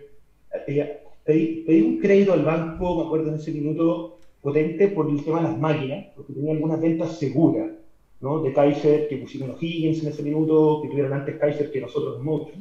[0.66, 5.24] eh, pedí, pedí, un crédito al banco, me acuerdo en ese minuto, potente por el
[5.24, 7.70] tema de las máquinas, porque tenía algunas ventas seguras
[8.20, 8.42] ¿no?
[8.42, 12.22] de Kaiser, que pusieron los Higgins en ese minuto, que tuvieron antes Kaiser que nosotros
[12.22, 12.52] mucho.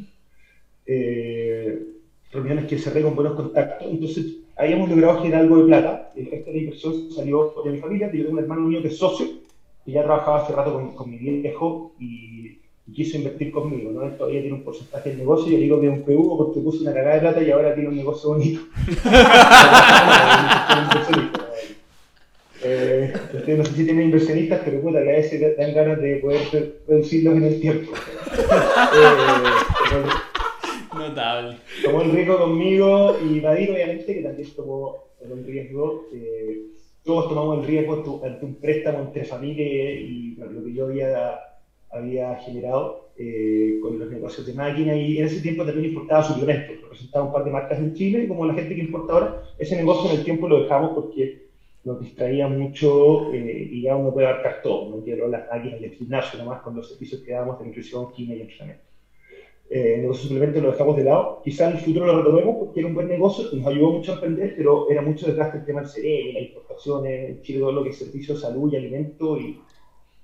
[0.86, 1.96] Eh,
[2.32, 3.88] reuniones que cerré con buenos contactos.
[3.89, 6.12] Entonces, habíamos logrado generar algo de plata.
[6.15, 8.12] El resto de la inversión salió de mi familia.
[8.12, 9.28] Yo tengo un hermano mío que es socio,
[9.84, 12.60] que ya trabajaba hace rato con, con mi viejo y,
[12.94, 13.91] quiso invertir conmigo.
[13.91, 14.04] ¿no?
[14.04, 15.52] Él todavía tiene un porcentaje del negocio.
[15.52, 17.89] Yo digo que es un PU porque puso una cagada de plata y ahora tiene
[17.89, 18.62] un negocio bonito.
[22.67, 23.13] Eh,
[23.58, 26.41] no sé si tienen inversionistas, pero puta, que a veces dan ganas de poder
[26.88, 27.91] reducirlos en el tiempo.
[29.93, 30.25] eh,
[30.97, 31.58] Notable.
[31.84, 36.08] Tomó el riesgo conmigo y Nadir, obviamente, que también tomó el riesgo.
[36.13, 36.62] Eh,
[37.04, 41.39] todos tomamos el riesgo ante un préstamo entre familia y lo que yo había,
[41.91, 44.95] había generado eh, con los negocios de máquina.
[44.95, 46.82] Y en ese tiempo también importaba suplementos.
[46.82, 49.75] Representaba un par de marcas en Chile y como la gente que importa ahora, ese
[49.75, 51.44] negocio en el tiempo lo dejamos porque
[51.86, 55.91] nos distraía mucho eh, y ya uno puede abarcar todo, no quiero las máquinas del
[55.91, 58.84] gimnasio, nomás con los servicios que damos de nutrición, química y entrenamiento.
[59.69, 61.41] Eh, el simplemente lo dejamos de lado.
[61.43, 64.15] Quizá en el futuro lo retomemos porque era un buen negocio nos ayudó mucho a
[64.15, 67.89] emprender, pero era mucho desgaste el tema del cerebro, las importaciones, Chile todo lo que
[67.89, 69.60] es servicio, salud y alimento y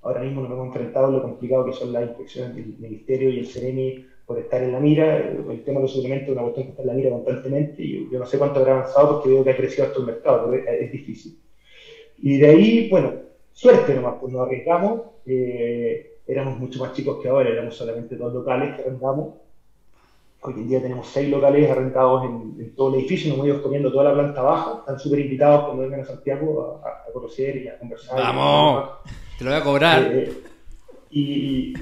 [0.02, 3.38] ahora mismo nos hemos enfrentado a lo complicado que son las inspecciones del Ministerio y
[3.40, 5.18] el CEREMI por estar en la mira.
[5.18, 8.08] El, tema de los suplementos es una cuestión que está en la mira constantemente y
[8.10, 10.64] yo no sé cuánto habrá avanzado porque veo que ha crecido hasta el mercado, pero
[10.68, 11.41] es difícil.
[12.22, 13.12] Y de ahí, bueno,
[13.52, 15.02] suerte nomás, pues nos arriesgamos.
[15.26, 19.34] Eh, éramos mucho más chicos que ahora, éramos solamente dos locales que arrendamos.
[20.40, 23.92] Hoy en día tenemos seis locales arrendados en, todo el edificio, nos hemos ido comiendo
[23.92, 27.78] toda la planta baja, están súper invitados cuando vengan a Santiago a, conocer y a
[27.78, 28.18] conversar.
[28.18, 28.90] ¡Vamos!
[29.38, 30.02] Te lo voy a cobrar.
[30.12, 30.32] Eh,
[31.10, 31.74] y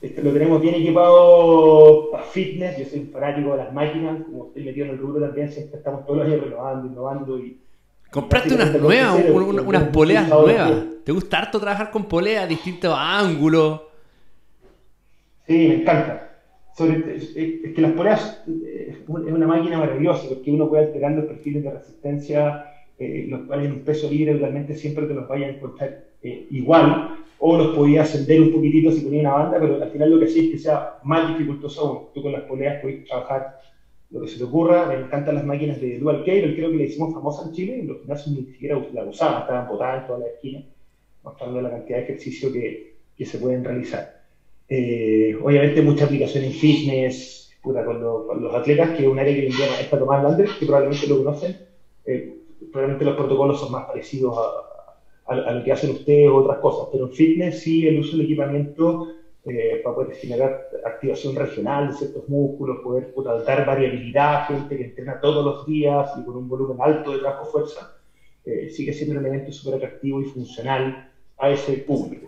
[0.00, 4.46] este, lo tenemos bien equipado para fitness, yo soy un fanático de las máquinas, como
[4.46, 7.60] estoy metido en el rubro también, siempre estamos todos los días renovando, innovando y...
[8.10, 10.72] ¿Compraste unas nuevas, unas poleas nuevas?
[11.04, 13.82] ¿Te gusta harto trabajar con poleas, distintos ángulos?
[15.46, 16.30] Sí, me encanta.
[16.80, 21.62] es, que las poleas eh, es una máquina maravillosa porque uno puede alterando los perfiles
[21.62, 22.64] de resistencia,
[22.98, 26.48] eh, los cuales en un peso libre realmente siempre te los vayan a encontrar eh,
[26.50, 30.18] igual, o los podía ascender un poquitito si ponía una banda, pero al final lo
[30.18, 32.10] que hacía es que sea más dificultoso.
[32.14, 33.60] Tú con las poleas puedes trabajar
[34.16, 34.86] lo que se te ocurra.
[34.86, 37.86] Me encantan las máquinas de Dual Cable, creo que le hicimos famosa en Chile, y
[37.86, 40.62] los gimnasios ni siquiera la usaban, estaban botadas en toda la esquina,
[41.22, 44.22] mostrando la cantidad de ejercicio que, que se pueden realizar.
[44.68, 49.40] Eh, obviamente mucha aplicación en fitness, puta, con, los atletas, que es un área que
[49.40, 51.56] hoy en está Tomás Lander, que probablemente lo conocen.
[52.04, 52.34] Eh,
[52.72, 56.88] probablemente los protocolos son más parecidos a, a, lo que hacen ustedes o otras cosas,
[56.90, 59.08] pero en fitness sí el uso del equipamiento
[59.48, 63.12] eh, para poder generar activación regional de ciertos músculos, poder
[63.46, 67.44] dar variabilidad gente que entrena todos los días y con un volumen alto de trabajo
[67.46, 67.96] fuerza,
[68.44, 72.26] eh, sigue siendo un elemento súper atractivo y funcional a ese público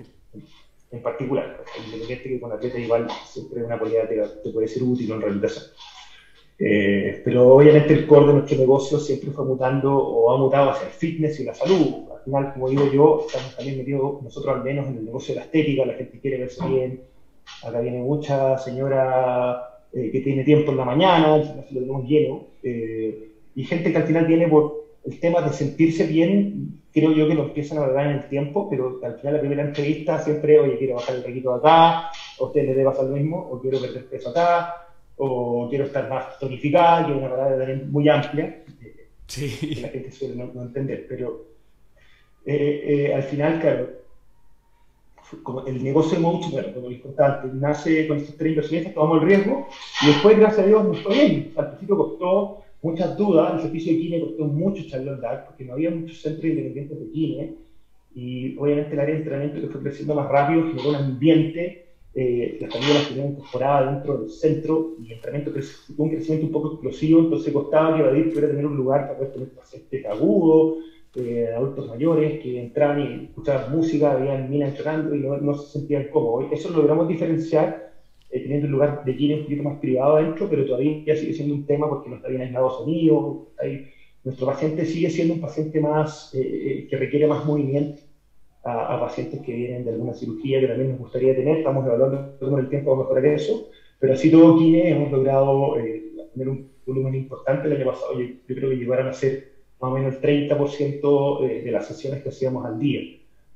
[0.91, 1.65] en particular.
[1.85, 5.65] Independiente que con atleta igual siempre una cualidad te, te puede ser útil en rehabilitación.
[6.61, 10.89] Eh, pero obviamente el core de nuestro negocio siempre fue mutando o ha mutado hacia
[10.89, 14.87] el fitness y la salud final, como digo yo, estamos también metidos nosotros al menos
[14.89, 17.01] en el negocio de la estética, la gente quiere verse bien.
[17.63, 19.59] Acá viene mucha señora
[19.93, 24.07] eh, que tiene tiempo en la mañana, lo tenemos lleno, eh, y gente que al
[24.07, 28.11] final viene por el tema de sentirse bien, creo yo que lo empiezan a valorar
[28.11, 31.55] en el tiempo, pero al final la primera entrevista siempre, oye, quiero bajar el requito
[31.55, 34.88] acá, a usted le debe pasar lo mismo, o quiero perder peso acá,
[35.19, 38.65] o quiero estar más tonificada, que es una palabra también muy amplia,
[39.27, 39.75] sí.
[39.75, 41.49] que la gente suele no entender, pero
[42.51, 43.91] eh, eh, al final, claro,
[45.43, 49.23] como el negocio de Moach, bueno, como les contaba nace con estos tres inversionistas, tomamos
[49.23, 49.67] el riesgo
[50.03, 51.53] y después, gracias a Dios, nos fue bien.
[51.57, 55.75] al principio costó muchas dudas, el servicio de kine costó mucho echarlo andar porque no
[55.75, 57.55] había muchos centros independientes de kine
[58.15, 62.59] y obviamente el área de entrenamiento que fue creciendo más rápido generó un ambiente, eh,
[62.61, 66.53] las familias las tenían incorporadas dentro del centro y el entrenamiento tuvo un crecimiento un
[66.53, 70.79] poco explosivo, entonces costaba que Badir pudiera tener un lugar para poder tener pacientes agudos,
[71.17, 76.09] eh, adultos mayores que entraban y escuchaban música, habían minas entrando y no, se sentían
[76.11, 76.53] cómodos.
[76.53, 77.93] Eso lo logramos diferenciar
[78.31, 81.55] eh, teniendo un lugar de quien un poquito más privado adentro, pero todavía sigue siendo
[81.55, 83.49] un tema porque no está bien aislado sonido.
[84.25, 88.03] nuestro paciente sigue siendo un paciente más eh, que requiere más movimiento
[88.69, 91.59] a, pacientes que vienen de alguna cirugía que también nos gustaría tener.
[91.59, 95.75] Estamos evaluando con el tiempo a mejorar eso, pero así todo Kine hemos logrado
[96.33, 98.19] tener un volumen importante el año pasado.
[98.21, 101.87] Yo, yo creo que llegaron a ser más o menos el 30% eh, de las
[101.87, 103.01] sesiones que hacíamos al día,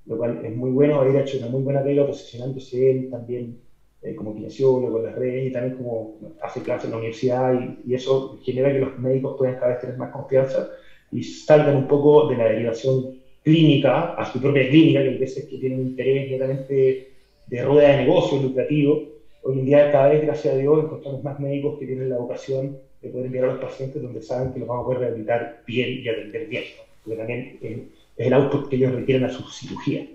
[0.07, 3.59] lo cual es muy bueno, haber hecho una muy buena pega posicionándose él también
[4.03, 7.95] eh, como kinesiólogo en las redes y también como hace clases en la universidad y,
[7.95, 10.71] eso genera que los médicos puedan cada vez tener más confianza
[11.11, 15.59] y salgan un poco de la derivación clínica a su propia clínica, que veces que
[15.59, 17.07] tienen interés netamente
[17.47, 19.05] de rueda de negocio lucrativo.
[19.43, 22.77] Hoy en día, cada vez, gracias a Dios, encontramos más médicos que tienen la vocación
[23.01, 26.01] de poder enviar a los pacientes donde saben que los vamos a poder rehabilitar bien
[26.01, 26.63] y atender bien,
[27.03, 27.83] porque también eh,
[28.17, 30.07] es el output que ellos requieren a su cirugía.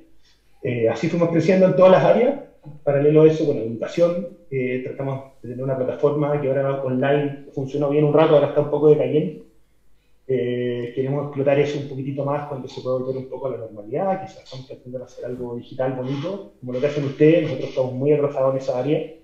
[0.64, 2.36] Eh, así fuimos creciendo en todas las áreas.
[2.84, 7.90] Paralelo a eso, la educación, eh, tratamos de tener una plataforma que ahora online funcionó
[7.90, 9.44] bien un rato, ahora está un poco decayendo.
[10.28, 14.22] Queremos explotar eso un poquitito más cuando se pueda volver un poco a la normalidad,
[14.22, 17.94] quizás estamos tratando de hacer algo digital bonito, como lo que hacen ustedes, nosotros estamos
[17.94, 19.18] muy atrasados en esa área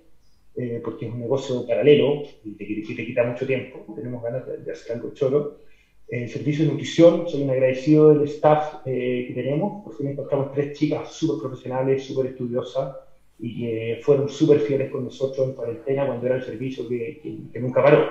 [0.56, 3.84] eh, porque es un negocio paralelo y te, te quita mucho tiempo.
[3.94, 5.58] Tenemos ganas de, hacer algo choro.
[6.06, 9.82] El servicio de nutrición, soy un agradecido del staff eh, que tenemos.
[9.82, 12.94] Por fin encontramos tres chicas súper profesionales, súper estudiosas
[13.36, 17.20] y que fueron súper fieles con nosotros en cuarentena cuando era el servicio que,
[17.52, 18.06] que, nunca paró.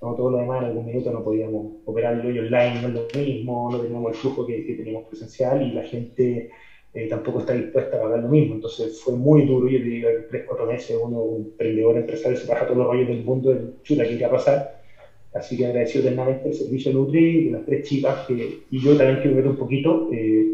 [0.00, 3.06] No, todo lo demás en algún minuto no podíamos operarlo y online no es lo
[3.16, 6.50] mismo, no teníamos el flujo que, que teníamos presencial y la gente
[6.92, 8.54] eh, tampoco está dispuesta a pagar lo mismo.
[8.54, 9.68] Entonces fue muy duro.
[9.68, 13.08] Yo te digo tres, cuatro meses uno, un emprendedor, empresario, se baja todos los rollos
[13.08, 14.80] del mundo, del chuta que iba a pasar.
[15.32, 19.36] Así que agradecido eternamente el servicio Nutri las tres chicas que, y yo también quiero
[19.36, 20.46] ver un poquito eh,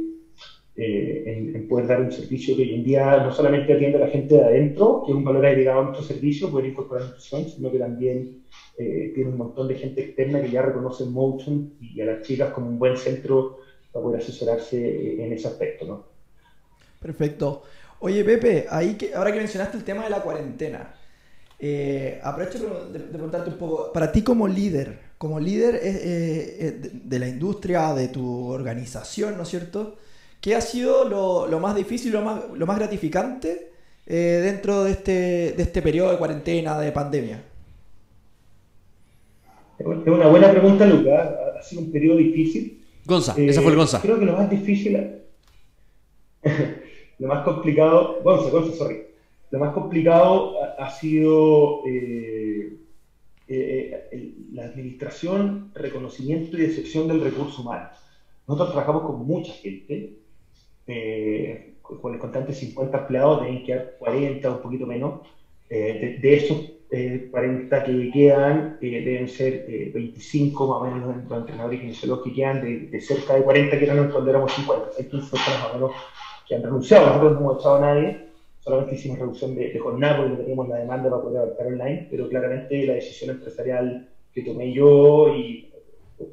[0.81, 4.09] eh, en, poder dar un servicio que hoy en día no solamente atiende a la
[4.09, 7.71] gente de adentro, que es un valor agregado a nuestro servicio, poder incorporar nutrición, sino
[7.71, 8.45] que también
[8.77, 12.69] tiene un montón de gente externa que ya reconoce Motion y a las chicas como
[12.69, 13.59] un buen centro
[13.93, 15.85] para poder asesorarse en ese aspecto.
[15.85, 16.05] ¿no?
[16.99, 17.63] Perfecto.
[18.01, 20.95] Oye, Pepe, ahí que, ahora que mencionaste el tema de la cuarentena,
[21.59, 22.59] eh, aprovecho
[22.91, 27.19] de, de, preguntarte un poco, para ti como líder, como líder eh, eh, de, de,
[27.19, 29.99] la industria, de tu organización, ¿no es cierto?
[30.41, 33.73] ¿Qué ha sido lo, lo más difícil, lo más, lo más gratificante
[34.07, 35.13] eh, dentro de este,
[35.53, 37.43] de este periodo de cuarentena, de pandemia?
[39.79, 41.31] Es una buena pregunta, Lucas.
[41.59, 42.83] Ha sido un periodo difícil.
[43.05, 44.01] Gonza, eh, ese fue el Gonza.
[44.01, 44.99] Creo que lo más difícil,
[47.19, 49.03] lo más complicado, Gonza, Gonza, sorry.
[49.51, 52.77] Lo más complicado ha, ha sido eh,
[53.49, 57.89] eh, la administración, reconocimiento y decepción del recurso humano.
[58.47, 60.20] Nosotros trabajamos con mucha gente,
[60.91, 65.21] eh, con el constante 50 empleados, deben quedar 40, un poquito menos.
[65.69, 66.59] de, de esos
[67.31, 72.25] 40 que quedan, eh, deben ser eh, 25 más o menos los, los entrenadores kinesiólogos
[72.25, 75.61] que quedan, de, de, cerca de 40 que eran cuando éramos 50, hay 15 personas
[75.61, 75.93] más o menos
[76.47, 78.17] que han renunciado, nosotros no hemos echado a nadie,
[78.59, 82.07] solamente hicimos reducción de, de jornada porque no teníamos la demanda para poder abarcar online,
[82.11, 83.97] pero claramente la decisión empresarial
[84.33, 85.65] que tomé yo y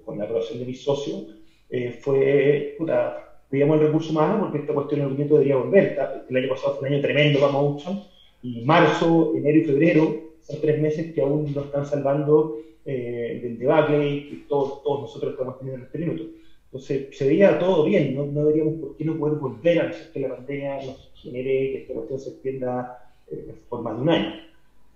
[0.04, 1.24] con la aprobación de mis socios
[1.70, 5.98] eh, fue, puta, veíamos el recurso humano porque esta cuestión en algún debería volver,
[6.30, 8.02] el año pasado fue un año tremendo para Motion,
[8.42, 13.58] y marzo, enero y febrero son tres meses que aún nos están salvando eh, del
[13.58, 16.24] debacle y todos, todos nosotros estamos teniendo en este minuto.
[16.66, 20.20] Entonces, se veía todo bien, no, no deberíamos por qué no poder volver a que
[20.20, 24.47] la pandemia nos genere que esta cuestión se extienda eh, por más de un año.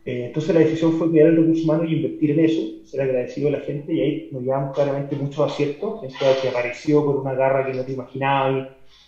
[0.04, 3.50] Eh, entonces, la decisión fue cuidar el recurso humano y invertir en eso, ser agradecido
[3.50, 7.34] a la gente, y ahí nos llevamos claramente muchos aciertos, gente que apareció con una
[7.34, 8.68] garra que no te imaginabas,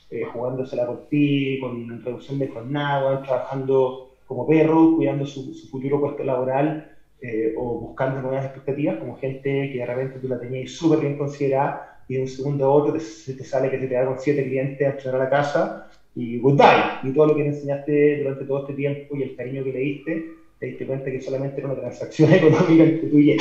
[0.10, 6.00] eh, jugándosela por ti, con reducción de jornada, trabajando como perro, cuidando su, su futuro
[6.00, 6.88] puesto laboral
[7.22, 11.18] eh, o buscando nuevas expectativas, como gente que de repente tú la tenías súper bien
[11.18, 14.44] considerada y de un segundo a otro te, te sale que te queda con siete
[14.44, 17.00] clientes a entrenar a la casa y goodbye.
[17.04, 19.80] Y todo lo que le enseñaste durante todo este tiempo y el cariño que le
[19.80, 20.24] diste,
[20.64, 23.39] te diste cuenta que solamente era una transacción económica entre tú y él.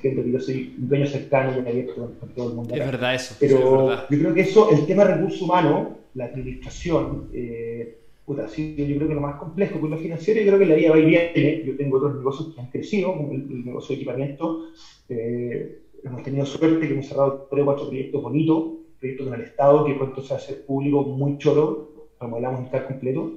[0.00, 2.74] Siento que yo soy un dueño cercano y abierto con todo el mundo.
[2.74, 3.36] Es verdad eso.
[3.38, 4.06] Pero es verdad.
[4.08, 9.08] yo creo que eso, el tema recurso humano, la administración, eh, puta, sí, yo creo
[9.08, 11.62] que lo más complejo con lo financiero, yo creo que la vida va y viene.
[11.66, 14.68] Yo tengo otros negocios que han crecido, como el, el negocio de equipamiento.
[15.10, 18.64] Eh, hemos tenido suerte que hemos cerrado tres o cuatro proyectos bonitos,
[18.98, 22.64] proyectos con el Estado, que pronto se va a hacer público muy choro, remodelamos un
[22.64, 23.30] estar completo.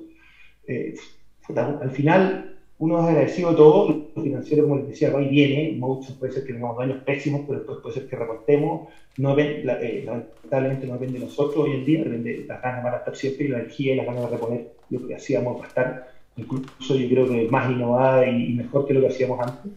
[0.65, 0.93] Eh,
[1.45, 5.27] puta, al final, uno es agradecido de todo, lo financiero, como les decía, va y
[5.27, 9.37] viene, muchos puede ser que tengamos daños pésimos, pero después puede ser que recortemos, no
[9.37, 13.15] eh, lamentablemente no depende de nosotros hoy en día, depende, las ganas van a estar
[13.17, 16.07] siempre, y la energía y las ganas de reponer lo que hacíamos va a estar,
[16.37, 19.71] incluso yo creo que más innovada y, mejor que lo que hacíamos antes.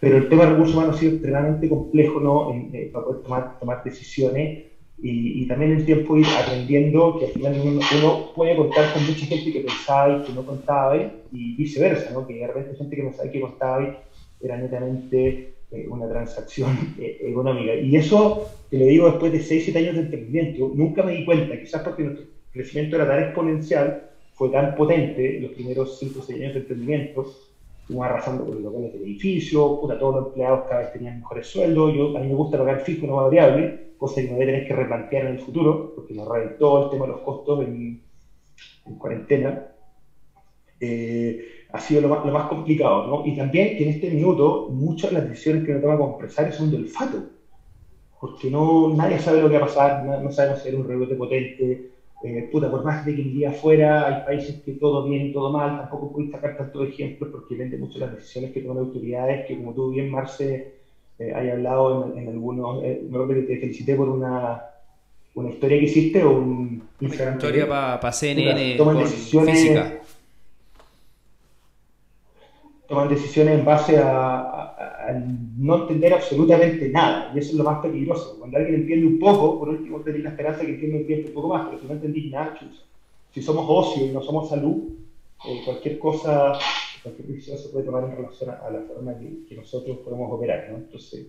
[0.00, 2.52] Pero el tema de recursos humanos ha sido extremadamente complejo ¿no?
[2.52, 4.64] Eh, para poder tomar, tomar decisiones
[5.02, 9.04] y, y, también el tiempo ir aprendiendo que al final uno, uno, puede contar con
[9.04, 12.26] mucha gente que pensaba y que no contaba y viceversa, ¿no?
[12.26, 14.04] que de repente gente que no sabe que contaba
[14.40, 17.74] era netamente eh, una transacción eh, económica.
[17.74, 21.24] Y eso te lo digo después de 6, 7 años de emprendimiento, nunca me di
[21.24, 26.22] cuenta, quizás porque nuestro crecimiento era tan exponencial, fue tan potente los primeros 5 o
[26.22, 27.26] 6 años de emprendimiento,
[27.86, 31.46] fuimos arrasando con los locales del edificio, puta, todos los empleados cada vez tenían mejores
[31.46, 34.46] sueldos, yo, a mí me gusta pagar fijo, no variable, cosa que me voy a
[34.46, 38.00] tener que replantear en el futuro, porque nos reventó el tema de los costos en,
[38.86, 39.68] en cuarentena.
[40.80, 41.38] Eh,
[41.72, 43.22] ha sido lo más, complicado, ¿no?
[43.26, 46.52] Y también que en este minuto muchas de las decisiones que uno toma como empresario
[46.52, 47.24] son de olfato,
[48.20, 50.86] porque no, nadie sabe lo que va a pasar, no, no sabemos si era un
[50.86, 51.93] rebote potente,
[52.24, 55.32] eh, puta, por más de que el día afuera hay países que todo bien y
[55.32, 58.78] todo mal, tampoco puedes sacar tantos ejemplos porque depende mucho de las decisiones que toman
[58.78, 60.72] las autoridades, que como tú bien, Marce,
[61.18, 64.62] eh, hay hablado en, en algunos, eh, me que te felicité por una,
[65.34, 67.34] una historia que hiciste o un Instagram.
[67.34, 69.92] Una historia para pa CNN, toman decisiones, física.
[72.88, 75.12] Toman decisiones en base a, a, a,
[75.56, 78.36] no entender absolutamente nada, y eso es lo más peligroso.
[78.38, 81.34] Cuando alguien entiende un poco, por último tenés la esperanza que entienda un, tiempo, un
[81.34, 82.84] poco más, pero si no entendís nada, chus,
[83.32, 84.90] si somos ocio y no somos salud,
[85.46, 86.58] eh, cualquier cosa
[87.02, 90.32] cualquier decisión se puede tomar en relación a, a la forma que, que, nosotros podemos
[90.32, 90.68] operar.
[90.70, 90.78] ¿no?
[90.78, 91.26] Entonces,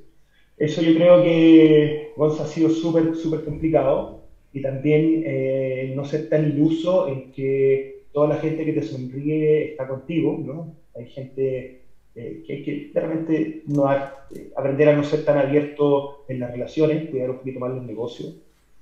[0.58, 4.22] eso yo creo que Gonza ha sido súper, súper complicado
[4.54, 9.72] y también eh, no ser tan iluso en que toda la gente que te sonríe
[9.72, 10.74] está contigo, ¿no?
[10.96, 11.82] Hay gente
[12.16, 16.52] eh, que hay que realmente no, eh, aprender a no ser tan abierto en las
[16.52, 18.36] relaciones, cuidar un poquito más los negocios.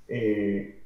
[0.08, 0.76] Eh,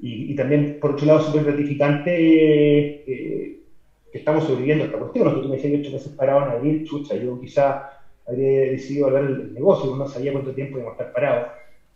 [0.00, 5.48] y, y, también, por otro lado, súper gratificante que estamos sobreviviendo a esta cuestión.
[5.48, 7.90] Me decías ocho meses parado en abril, chucha, yo quizá
[8.26, 11.48] habría decidido hablar el, el negocio, no sabía cuánto tiempo íbamos a estar parados,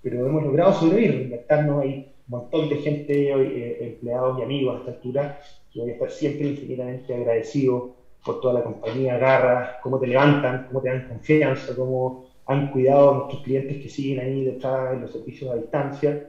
[0.02, 4.90] pero hemos logrado sobrevivir, reinventarnos ahí montón de gente, eh, empleados y amigos a esta
[4.92, 5.40] altura,
[5.72, 10.66] que voy a estar siempre infinitamente agradecido por toda la compañía, Garra, cómo te levantan,
[10.68, 15.02] cómo te dan confianza, cómo han cuidado a nuestros clientes que siguen ahí detrás en
[15.02, 16.26] los servicios a distancia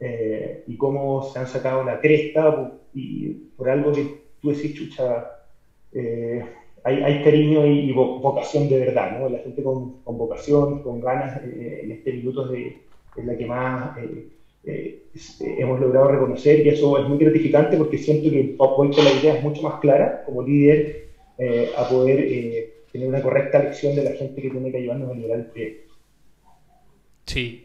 [0.00, 5.26] eh, y cómo se han sacado la cresta y por algo que tú decís, chucha,
[5.92, 6.44] eh,
[6.84, 9.28] hay, cariño y, vocación de verdad, ¿no?
[9.28, 12.76] La gente con, vocación, con ganas, eh, en este minuto de,
[13.16, 13.96] es la que más
[15.40, 19.36] hemos logrado reconocer y eso es muy gratificante porque siento que hoy con la idea
[19.36, 21.03] es mucho más clara como líder
[21.76, 25.38] a poder tener una correcta lección de la gente que tiene que ayudarnos a liderar
[25.40, 25.94] el proyecto.
[27.26, 27.64] Sí,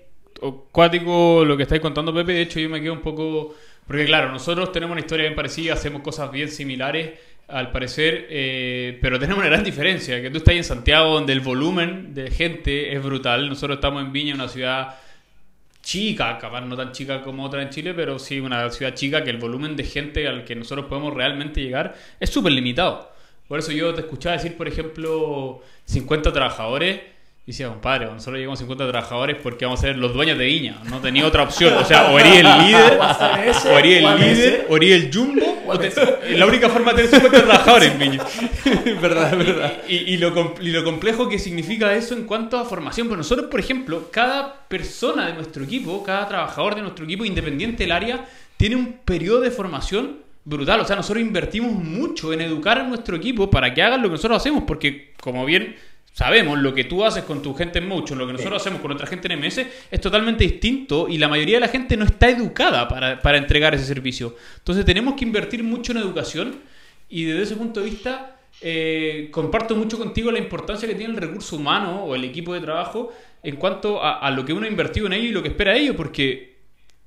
[0.72, 2.34] cuático lo que estáis contando, Pepe.
[2.34, 3.56] De hecho, yo me quedo un poco.
[3.86, 7.12] Porque, claro, nosotros tenemos una historia bien parecida, hacemos cosas bien similares,
[7.48, 11.40] al parecer, eh, pero tenemos una gran diferencia: que tú estás en Santiago, donde el
[11.40, 13.50] volumen de gente es brutal.
[13.50, 14.96] Nosotros estamos en Viña, una ciudad
[15.82, 19.32] chica, capaz no tan chica como otra en Chile, pero sí una ciudad chica que
[19.32, 23.09] el volumen de gente al que nosotros podemos realmente llegar es súper limitado.
[23.50, 27.02] Por eso yo te escuchaba decir, por ejemplo, 50 trabajadores.
[27.48, 30.46] Y decía, compadre, nosotros llegamos a 50 trabajadores porque vamos a ser los dueños de
[30.46, 30.80] Viña.
[30.88, 31.74] No tenía otra opción.
[31.74, 33.00] O sea, o eres el líder,
[33.74, 35.64] o eres el líder, o eres el jumbo.
[35.66, 35.74] O
[36.38, 38.24] la única forma de tener 50 trabajadores en Viña.
[39.02, 39.74] verdad, verdad.
[39.88, 43.08] Y, lo, y, lo, complejo que significa eso en cuanto a formación.
[43.08, 47.82] Pues nosotros, por ejemplo, cada persona de nuestro equipo, cada trabajador de nuestro equipo, independiente
[47.82, 48.28] del área,
[48.58, 50.80] tiene un periodo de formación brutal.
[50.80, 54.14] O sea, nosotros invertimos mucho en educar a nuestro equipo para que hagan lo que
[54.14, 55.76] nosotros hacemos, porque como bien
[56.14, 58.90] sabemos, lo que tú haces con tu gente en mucho, lo que nosotros hacemos con
[58.90, 62.30] nuestra gente en MS, es totalmente distinto y la mayoría de la gente no está
[62.30, 64.36] educada para, entregar ese servicio.
[64.58, 66.60] Entonces tenemos que invertir mucho en educación
[67.10, 68.36] y desde ese punto de vista...
[68.62, 72.60] Eh, comparto mucho contigo la importancia que tiene el recurso humano o el equipo de
[72.60, 73.10] trabajo
[73.42, 75.72] en cuanto a, a, lo que uno ha invertido en ello y lo que espera
[75.72, 76.59] de ello, porque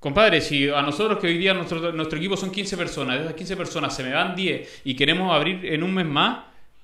[0.03, 3.35] Compadre, si a nosotros que hoy día nuestro, nuestro equipo son 15 personas, de esas
[3.35, 6.39] 15 personas se me van 10 y queremos abrir en un mes más,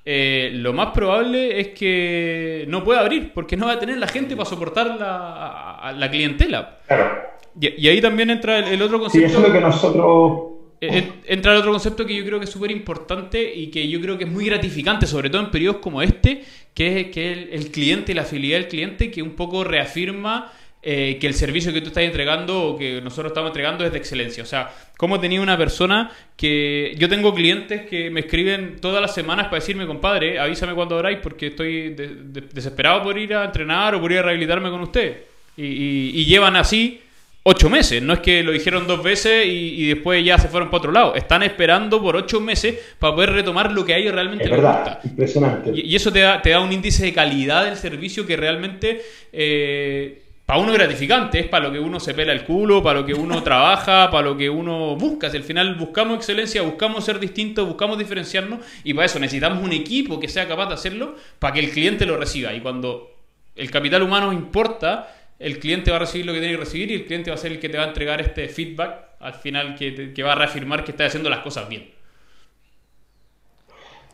[0.04, 4.06] eh, lo más probable es que no pueda abrir porque no va a tener la
[4.06, 6.78] gente para soportar la, la clientela.
[6.86, 7.22] Claro.
[7.60, 9.26] Y, ahí también entra el, otro concepto.
[9.26, 10.42] Sí, eso es lo que nosotros.
[10.80, 14.00] Eh, entra el otro concepto que yo creo que es súper importante y que yo
[14.00, 17.48] creo que es muy gratificante, sobre todo en periodos como este, que es que el,
[17.50, 20.52] el cliente la fidelidad del cliente, que un poco reafirma
[20.90, 23.98] eh, que el servicio que tú estás entregando o que nosotros estamos entregando es de
[23.98, 24.42] excelencia.
[24.42, 26.94] O sea, ¿cómo tenía una persona que...
[26.96, 31.18] Yo tengo clientes que me escriben todas las semanas para decirme, compadre, avísame cuando oráis
[31.22, 35.24] porque estoy desesperado por ir a entrenar o por ir a rehabilitarme con usted.
[35.58, 37.02] Y, llevan así
[37.42, 38.02] ocho meses.
[38.02, 41.14] No es que lo dijeron dos veces y, después ya se fueron para otro lado.
[41.16, 45.00] Están esperando por ocho meses para poder retomar lo que a ellos realmente les gusta.
[45.04, 45.70] Impresionante.
[45.74, 49.02] Y, eso te da, te da un índice de calidad del servicio que realmente...
[49.34, 53.06] Eh, para uno gratificante, es para lo que uno se pela el culo, para lo
[53.06, 55.28] que uno trabaja, para lo que uno busca.
[55.28, 59.74] Si al final buscamos excelencia, buscamos ser distintos, buscamos diferenciarnos y para eso necesitamos un
[59.74, 62.54] equipo que sea capaz de hacerlo para que el cliente lo reciba.
[62.54, 63.10] Y cuando
[63.56, 66.94] el capital humano importa, el cliente va a recibir lo que tiene que recibir y
[66.94, 69.74] el cliente va a ser el que te va a entregar este feedback al final
[69.74, 71.90] que, que va a reafirmar que estás haciendo las cosas bien.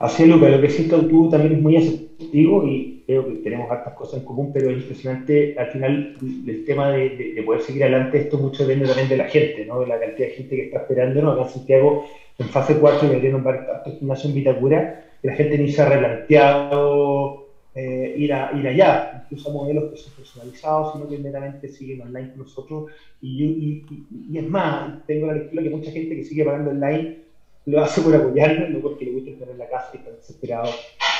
[0.00, 3.70] Así es, Luca, lo que siento tú también es muy asertivo y creo que tenemos
[3.70, 6.14] hartas cosas en común, pero es impresionante al final
[6.46, 9.80] el tema de, poder seguir adelante, esto mucho depende también de la gente, ¿no?
[9.80, 11.34] de la cantidad de gente que está esperándonos.
[11.34, 12.04] Acá en Santiago,
[12.38, 13.66] en fase 4, y abrieron varios
[13.98, 19.22] gimnasios en Vitacura, que la gente ni se ha replanteado eh, ir, a, ir allá.
[19.24, 22.90] Incluso modelos que son personalizados, sino que meramente siguen online con nosotros.
[23.20, 23.84] Y, y,
[24.30, 27.23] y, es más, tengo la lectura que mucha gente que sigue pagando online
[27.66, 30.68] lo hace por apoyarnos, no porque le guste estar en la casa y estar desesperado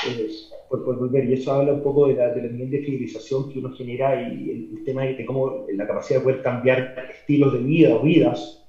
[0.07, 0.29] eh,
[0.69, 1.25] por, volver.
[1.25, 4.69] Y eso habla un poco de la, de nivel de fidelización que uno genera y
[4.71, 8.63] el, tema de, cómo la capacidad de poder cambiar estilos de vida o vidas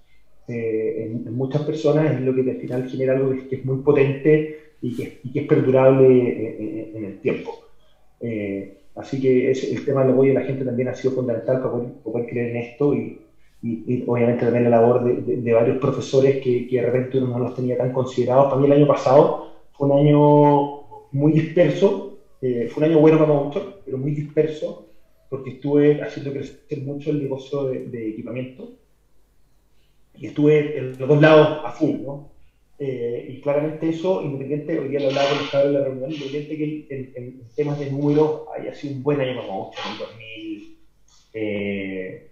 [0.48, 4.60] eh, en, muchas personas es lo que al final genera algo que, es muy potente
[4.80, 7.66] y que, y que es perdurable eh, en, el tiempo.
[8.94, 11.88] así que el tema del apoyo de la gente también ha sido fundamental para poder,
[11.92, 13.25] para poder creer en esto y,
[13.62, 17.54] y, obviamente también la labor de, varios profesores que, que, de repente uno no los
[17.54, 18.46] tenía tan considerados.
[18.46, 23.18] Para mí el año pasado fue un año muy disperso, eh, fue un año bueno
[23.18, 24.86] para muchos, pero muy disperso,
[25.28, 28.68] porque estuve haciendo crecer mucho el negocio de, equipamiento
[30.14, 32.28] y estuve en los dos lados a full, ¿no?
[32.78, 36.86] Eh, y claramente eso, independiente, hoy día lo hablaba con de la reunión, independiente que
[36.90, 40.76] en, temas de números haya sido un buen año en 2000.
[41.32, 42.26] Eh,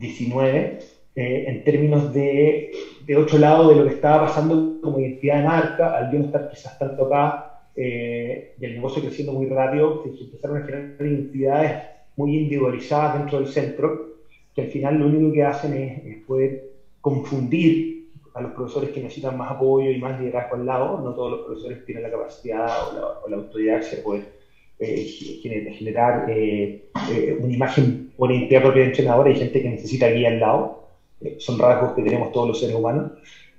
[0.00, 0.78] 19
[1.14, 2.70] eh, en términos de,
[3.04, 6.26] de otro lado de lo que estaba pasando como identidad de marca, al yo no
[6.26, 11.06] estar quizás tanto acá eh, y el negocio creciendo muy rápido, se empezaron a generar
[11.06, 11.76] identidades
[12.16, 14.06] muy individualizadas dentro del centro,
[14.54, 16.64] que al final lo único que hacen es, poder
[17.00, 21.00] confundir a los profesores que necesitan más apoyo y más liderazgo al lado.
[21.00, 24.39] No todos los profesores tienen la capacidad o la, o la autoridad de poder
[24.80, 29.28] eh, generar eh, eh, una imagen, una identidad propia de entrenador.
[29.28, 30.88] Hay gente que necesita guía al lado.
[31.20, 33.12] Eh, son rasgos que tenemos todos los seres humanos.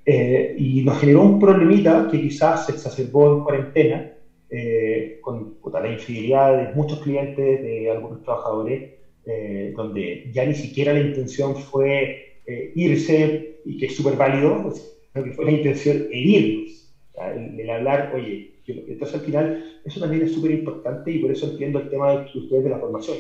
[0.06, 4.10] y nos generó un problemita que quizás se exacerbó en cuarentena
[5.22, 8.90] con la infidelidad de muchos clientes, de algunos trabajadores,
[9.76, 12.40] donde ya ni siquiera la intención fue
[12.76, 14.74] irse y que es súper válido,
[15.14, 16.92] sino que fue la intención herirlos.
[17.14, 21.48] El, el, hablar, oye, entonces al final eso también es súper importante y por eso
[21.48, 23.18] entiendo el tema de ustedes de la formación.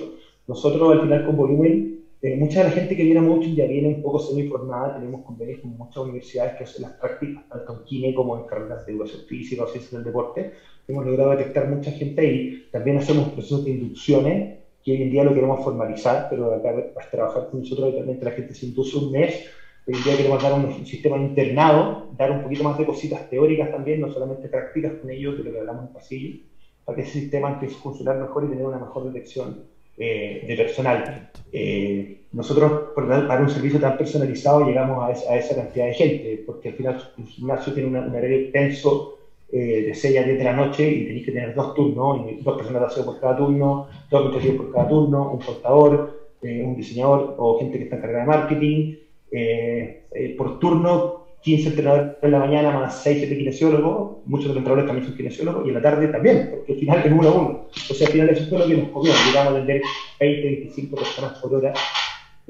[0.47, 3.65] Nosotros al final con volumen, eh, mucha de la gente que viene a Motion ya
[3.65, 7.83] viene un poco semi-formada, tenemos convenios con muchas universidades que hacen las prácticas, tanto en
[7.83, 10.51] Kine como en carreras de educación física o ciencias del deporte.
[10.87, 15.23] Hemos logrado detectar mucha gente y también hacemos procesos de inducciones que hoy en día
[15.23, 18.97] lo queremos formalizar, pero acá vas a trabajar con nosotros, también la gente se induce
[18.97, 19.45] un mes
[19.87, 23.71] Hoy en día queremos dar un, sistema internado, dar un poquito más de cositas teóricas
[23.71, 26.39] también, no solamente prácticas con ellos, de lo que hablamos en pasillo,
[26.85, 29.63] para que ese sistema empiece a funcionar mejor y tener una mejor detección
[29.97, 31.31] eh, de personal.
[31.51, 36.75] Eh, nosotros, para un servicio tan personalizado, llegamos a, esa cantidad de gente, porque al
[36.75, 39.17] final el gimnasio tiene un horario intenso
[39.51, 42.55] eh, de 6 a 10 de la noche y tenéis que tener dos turnos, dos
[42.55, 47.35] personas de aseo por cada turno, dos nutricionistas por cada turno, un portador, un diseñador
[47.37, 48.95] o gente que está encargada de marketing
[49.31, 54.49] eh, eh, por turno 15 entrenadores en la mañana más 6, 7 kinesiólogos, muchos de
[54.49, 57.27] los entrenadores también son kinesiólogos, y en la tarde también, porque al final es uno
[57.27, 57.65] a uno.
[57.89, 59.81] O sea, al final eso fue lo que nos comió, llegamos a vender
[60.19, 61.73] 20, 25 personas por hora,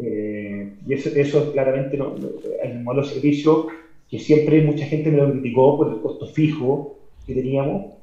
[0.01, 2.15] eh, y eso, eso claramente no,
[2.63, 3.67] el modelo de servicio
[4.09, 7.93] que siempre mucha gente me lo criticó por el costo fijo que teníamos,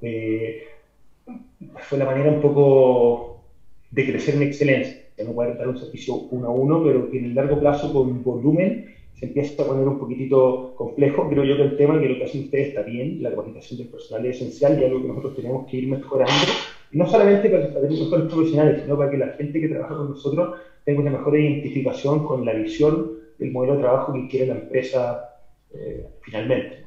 [1.81, 3.43] fue la manera un poco
[3.91, 7.19] de crecer en excelencia que no puede dar un servicio uno a uno, pero que
[7.19, 11.29] en el largo plazo con volumen se empieza a poner un poquitito complejo.
[11.29, 13.89] Creo yo que el tema que lo que hacen ustedes está bien, la capacitación del
[13.89, 16.53] personal es esencial y algo que nosotros tenemos que ir mejorando,
[16.93, 20.61] no solamente para tener mejores profesionales, sino para que la gente que trabaja con nosotros
[20.85, 25.37] tenga una mejor identificación con la visión del modelo de trabajo que quiere la empresa
[25.75, 26.85] eh, finalmente.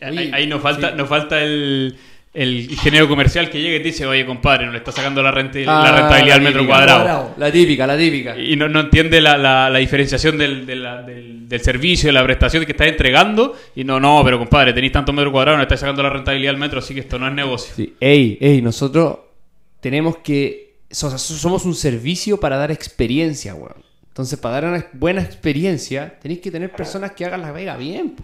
[0.00, 1.96] ahí, nos falta, nos falta el
[2.34, 5.30] el ingeniero comercial que llega y te dice, oye, compadre, no le está sacando la,
[5.30, 7.34] renta, la ah, rentabilidad al metro cuadrado.
[7.36, 8.38] La típica, la típica.
[8.38, 12.72] Y no, no entiende la, la, diferenciación del, del, del, servicio, de la prestación que
[12.72, 13.56] estás entregando.
[13.74, 16.60] Y no, no, pero compadre, tenéis tanto metro cuadrado, no estáis sacando la rentabilidad al
[16.60, 17.74] metro, así que esto no es negocio.
[17.74, 17.94] Sí.
[17.98, 19.18] Ey, ey, nosotros
[19.80, 20.68] tenemos que...
[20.90, 23.88] Somos un servicio para dar experiencia, weón.
[24.18, 28.16] Entonces, para dar una buena experiencia, tenéis que tener personas que hagan la vega bien.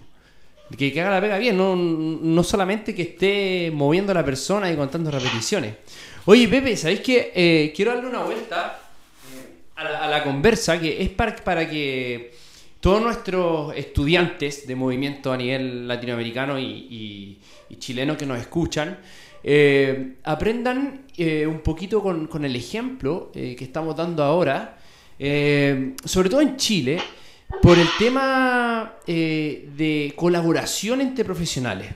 [0.76, 4.76] Que, haga la pega bien, no, no, solamente que esté moviendo a la persona y
[4.76, 5.74] contando repeticiones.
[6.24, 8.80] Oye, Pepe, ¿sabéis que eh, quiero darle una vuelta
[9.34, 12.32] eh, a la, conversa que es para, que
[12.80, 17.38] todos nuestros estudiantes de movimiento a nivel latinoamericano y,
[17.78, 19.00] chileno que nos escuchan
[19.42, 24.78] eh, aprendan un poquito con el ejemplo que estamos dando ahora,
[25.18, 26.98] sobre todo en Chile
[27.62, 31.94] por el tema eh, de colaboración entre profesionales.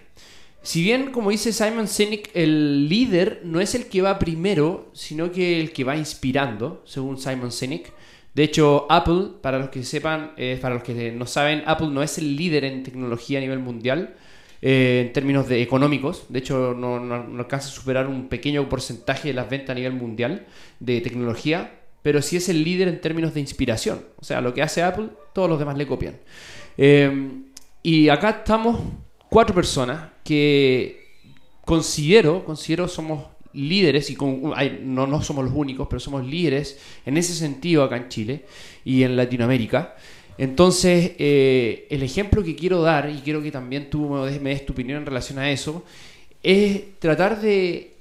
[0.63, 5.31] Si bien, como dice Simon Sinek, el líder no es el que va primero, sino
[5.31, 7.93] que el que va inspirando, según Simon Sinek.
[8.35, 12.03] De hecho, Apple, para los que sepan, eh, para los que no saben, Apple no
[12.03, 14.15] es el líder en tecnología a nivel mundial
[14.61, 16.27] eh, en términos de económicos.
[16.29, 19.93] De hecho, no, no alcanza a superar un pequeño porcentaje de las ventas a nivel
[19.93, 20.47] mundial
[20.81, 24.03] de tecnología pero sí es el líder en términos de inspiración.
[24.21, 26.17] O sea, lo que hace Apple, todos los demás le copian.
[26.77, 27.41] Eh,
[27.83, 28.81] y acá estamos
[29.29, 31.09] cuatro personas que
[31.65, 34.17] considero, considero somos líderes, y
[34.83, 38.45] no, no somos los únicos, pero somos líderes en ese sentido acá en Chile
[38.85, 39.97] y en Latinoamérica.
[40.39, 44.73] Entonces, eh, el ejemplo que quiero dar, y quiero que también tú me des tu
[44.73, 45.85] opinión en relación a eso,
[46.43, 47.98] es tratar de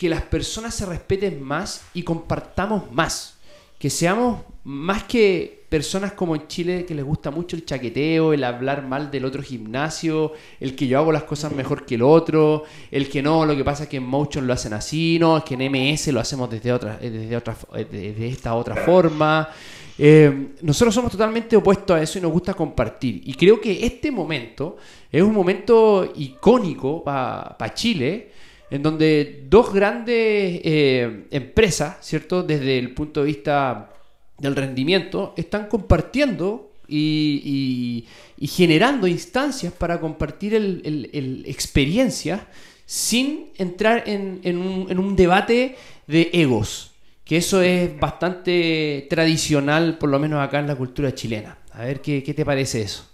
[0.00, 3.36] que las personas se respeten más y compartamos más.
[3.78, 8.42] Que seamos más que personas como en Chile que les gusta mucho el chaqueteo, el
[8.44, 12.64] hablar mal del otro gimnasio, el que yo hago las cosas mejor que el otro,
[12.90, 15.44] el que no, lo que pasa es que en Motion lo hacen así, no, es
[15.44, 19.50] que en MS lo hacemos desde otra, desde otra, desde esta otra forma.
[19.98, 23.20] Eh, nosotros somos totalmente opuestos a eso y nos gusta compartir.
[23.26, 24.78] Y creo que este momento
[25.12, 28.39] es un momento icónico para Chile
[28.70, 32.42] en donde dos grandes eh, empresas, ¿cierto?
[32.42, 33.90] Desde el punto de vista
[34.38, 38.06] del rendimiento, están compartiendo y,
[38.40, 42.40] generando instancias para compartir el, experiencias
[42.86, 46.92] sin entrar en, un, debate de egos,
[47.24, 51.58] que eso es bastante tradicional, por lo menos acá en la cultura chilena.
[51.72, 53.09] A ver qué, qué te parece eso.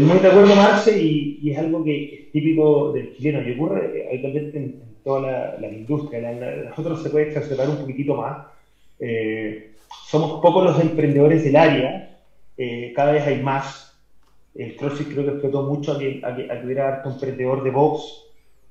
[0.00, 4.06] Muy de acuerdo, Marce, y, y, es algo que es típico del chileno y ocurre
[4.08, 6.20] habitualmente en, en, la, industria.
[6.20, 8.46] La, nosotros se puede exacerbar un poquitito más.
[8.98, 9.70] Eh,
[10.06, 12.18] somos pocos los emprendedores del área,
[12.56, 13.96] eh, cada vez hay más.
[14.54, 17.62] El CrossFit creo que explotó mucho a que, a que, a que hubiera harto emprendedor
[17.62, 18.24] de box,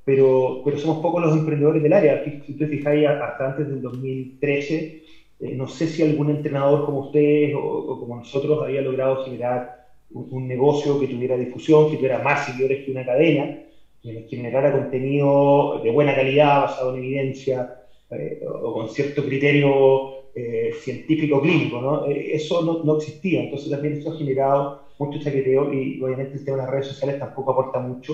[0.04, 2.24] pero, pero somos pocos los emprendedores del área.
[2.24, 5.04] Si te fijáis, hasta antes del 2013,
[5.42, 9.83] eh, no sé si algún entrenador como ustedes o, o como nosotros había logrado generar
[10.14, 13.60] un, negocio que tuviera difusión, que tuviera más seguidores que una cadena,
[14.02, 17.76] que generara contenido de buena calidad, basado en evidencia
[18.12, 21.82] eh, o con cierto criterio eh, científico clínico.
[21.82, 22.06] ¿no?
[22.08, 26.46] Eh, eso no, no, existía, entonces también eso ha generado mucho chaqueteo y obviamente el
[26.46, 28.14] tema de las redes sociales tampoco aporta mucho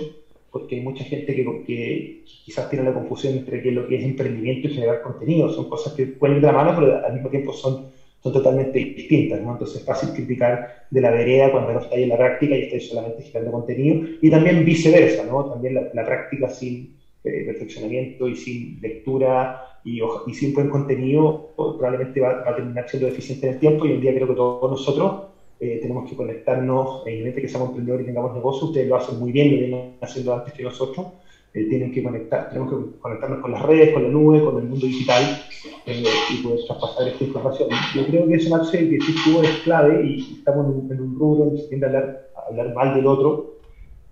[0.52, 4.04] porque hay mucha gente que, que, quizás tiene la confusión entre que lo que es
[4.04, 5.50] emprendimiento y generar contenido.
[5.50, 7.92] Son cosas que pueden ir de la mano, pero al mismo tiempo son,
[8.22, 9.42] son totalmente distintas.
[9.42, 9.54] ¿no?
[9.54, 12.90] Entonces es fácil criticar de la vereda cuando no estáis en la práctica y estáis
[12.90, 14.08] solamente generando contenido.
[14.22, 15.46] Y también viceversa, ¿no?
[15.46, 21.50] también la, la práctica sin eh, perfeccionamiento y sin lectura y, y, sin buen contenido
[21.56, 23.86] probablemente va, a terminar siendo deficiente en el tiempo.
[23.86, 25.24] Y hoy día creo que todos nosotros
[25.60, 29.34] eh, tenemos que conectarnos, evidentemente que seamos emprendedores y tengamos negocios, ustedes lo hacen muy
[29.34, 31.08] bien, lo vienen haciendo antes que nosotros,
[31.54, 34.70] eh, tienen que conectar, tenemos que conectarnos con las redes, con la nube, con el
[34.70, 35.24] mundo digital
[35.86, 37.70] eh, y poder traspasar esta información.
[37.96, 41.02] Yo creo que eso, Marce, que sí tuvo es clave y estamos en un, en
[41.02, 43.46] un rubro donde se tiende a hablar, a hablar mal del otro.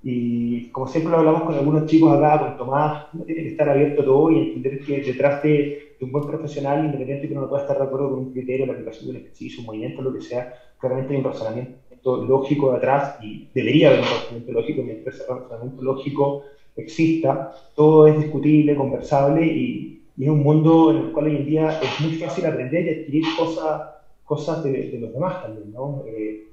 [0.01, 4.31] Y como siempre lo hablamos con algunos chicos acá, con Tomás, estar abierto a todo
[4.31, 7.83] y entender que detrás de, de un buen profesional, independiente que no pueda estar de
[7.83, 10.47] acuerdo con un criterio, la aplicación de un ejercicio, un movimiento, lo que sea,
[10.79, 15.25] claramente hay un razonamiento lógico de atrás y debería haber un razonamiento lógico mientras ese
[15.27, 16.41] razonamiento lógico
[16.77, 21.45] exista, todo es discutible, conversable y, y, es un mundo en el cual hoy en
[21.45, 23.81] día es muy fácil aprender y adquirir cosas,
[24.23, 26.03] cosas de, de los demás también, ¿no?
[26.07, 26.43] Eh,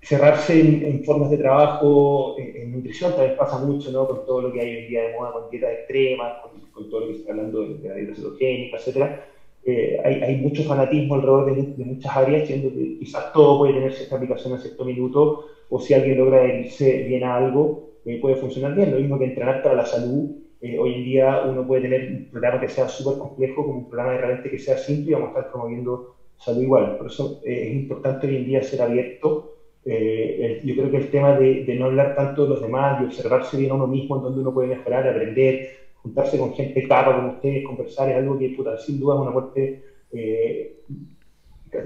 [0.00, 4.06] cerrarse en, en, formas de trabajo, en, en, nutrición también pasa mucho, ¿no?
[4.06, 6.90] Con todo lo que hay hoy en día de moda, con dieta extrema, con, con
[6.90, 9.26] todo lo que está hablando de, de la dieta cetogénica, etcétera
[9.64, 13.74] eh, hay, hay, mucho fanatismo alrededor de, de, muchas áreas, siendo que quizás todo puede
[13.74, 18.18] tener cierta aplicación en cierto minuto, o si alguien logra irse bien a algo, eh,
[18.20, 18.90] puede funcionar bien.
[18.90, 20.30] Lo mismo que entrenar para la salud.
[20.60, 23.88] Eh, hoy en día uno puede tener un programa que sea súper complejo como un
[23.88, 26.96] programa de repente que sea simple y vamos a estar promoviendo salud igual.
[26.96, 29.48] Por eso eh, es importante hoy en día ser abierto.
[29.84, 33.04] El, yo creo que el tema de, de, no hablar tanto de los demás y
[33.04, 35.60] observarse bien a uno mismo en donde uno puede mejorar, aprender,
[36.02, 39.32] juntarse con gente capa como ustedes, conversar, es algo que, puta, sin duda es una
[39.32, 39.80] parte
[40.12, 40.74] eh,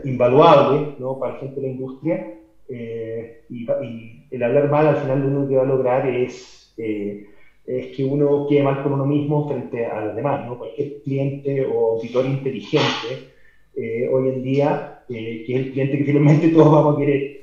[0.04, 1.18] invaluable ¿no?
[1.18, 2.32] para la gente de la industria.
[2.68, 6.74] Eh, y, y, el hablar mal al final lo único que va a lograr es,
[6.78, 7.26] eh,
[7.66, 10.46] es que uno quede mal con uno mismo frente a los demás.
[10.46, 10.58] ¿no?
[10.58, 13.30] Cualquier cliente o auditor inteligente
[13.76, 17.36] eh, hoy en día, que es el cliente que finalmente todos vamos a querer,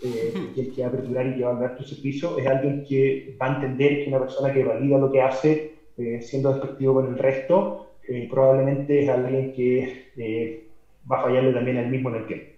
[0.00, 2.84] que el que va a aperturar y que va a dar tu servicio, es alguien
[2.88, 6.94] que va a entender que una persona que valida lo que hace eh, siendo despectivo
[6.94, 10.62] con el resto, eh, probablemente es alguien que eh,
[11.10, 12.57] va a fallarle también al mismo en el tiempo.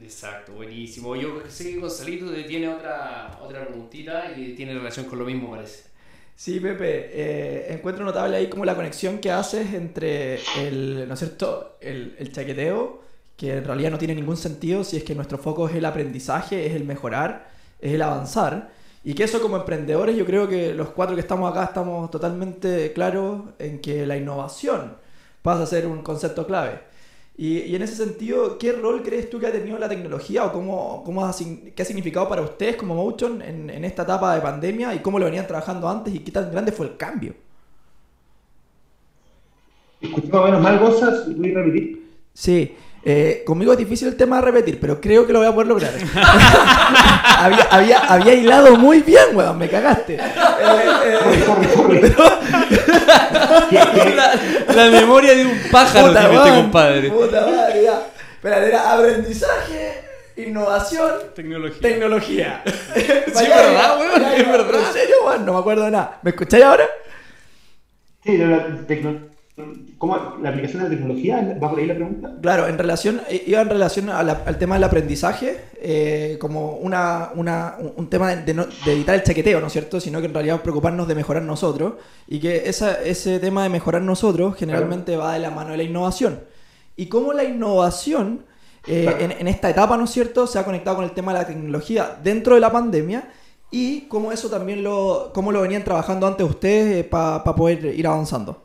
[0.00, 1.16] Exacto, buenísimo.
[1.16, 5.84] Yo sé que Gonzalito tiene otra, otra preguntita y tiene relación con lo mismo, parece.
[6.34, 11.20] Sí, Pepe, eh, encuentro notable ahí como la conexión que haces entre el, ¿no es
[11.20, 13.02] cierto?, el, el chaqueteo,
[13.36, 16.66] que en realidad no tiene ningún sentido si es que nuestro foco es el aprendizaje,
[16.66, 18.72] es el mejorar, es el avanzar,
[19.04, 22.92] y que eso como emprendedores yo creo que los cuatro que estamos acá estamos totalmente
[22.92, 24.96] claros en que la innovación
[25.42, 26.80] pasa a ser un concepto clave.
[27.42, 30.52] Y, y en ese sentido, ¿qué rol crees tú que ha tenido la tecnología o
[30.52, 31.34] cómo, cómo ha,
[31.74, 35.18] qué ha significado para ustedes como Motion en, en esta etapa de pandemia y cómo
[35.18, 37.34] lo venían trabajando antes y qué tan grande fue el cambio?
[40.30, 42.06] O menos mal, voy a repetir.
[42.32, 42.76] Sí.
[43.04, 45.66] Eh, conmigo es difícil el tema de repetir, pero creo que lo voy a poder
[45.66, 45.90] lograr.
[47.38, 50.16] había, había, había, hilado muy bien, weón, me cagaste.
[51.04, 52.41] Eh, eh,
[54.16, 54.34] la,
[54.74, 57.10] la, memoria de un pájaro puta tiene este compadre.
[57.10, 58.02] Puta madre, ya.
[58.34, 60.02] Espera, era aprendizaje,
[60.36, 61.80] innovación, tecnología.
[61.80, 62.62] tecnología.
[62.66, 64.80] sí, es verdad, weón, es verdad.
[64.86, 65.46] ¿En serio, weón?
[65.46, 66.18] No me acuerdo de nada.
[66.22, 66.84] ¿Me escucháis ahora?
[68.24, 69.31] Sí, la tecnología.
[69.98, 71.58] ¿Cómo la aplicación de la tecnología?
[71.62, 72.36] ¿Va por ahí la pregunta?
[72.40, 77.76] Claro, en relación, iba en relación la, al tema del aprendizaje, eh, como una, una,
[77.96, 80.00] un tema de, de, no, de, evitar el chaqueteo, ¿no es cierto?
[80.00, 81.94] Sino que en realidad preocuparnos de mejorar nosotros
[82.26, 85.28] y que esa, ese tema de mejorar nosotros generalmente claro.
[85.28, 86.40] va de la mano de la innovación.
[86.96, 88.46] Y cómo la innovación
[88.86, 89.20] eh, claro.
[89.20, 91.46] en, en esta etapa, ¿no es cierto?, se ha conectado con el tema de la
[91.46, 93.28] tecnología dentro de la pandemia
[93.70, 97.84] y cómo eso también lo, cómo lo venían trabajando antes ustedes eh, para pa poder
[97.84, 98.61] ir avanzando.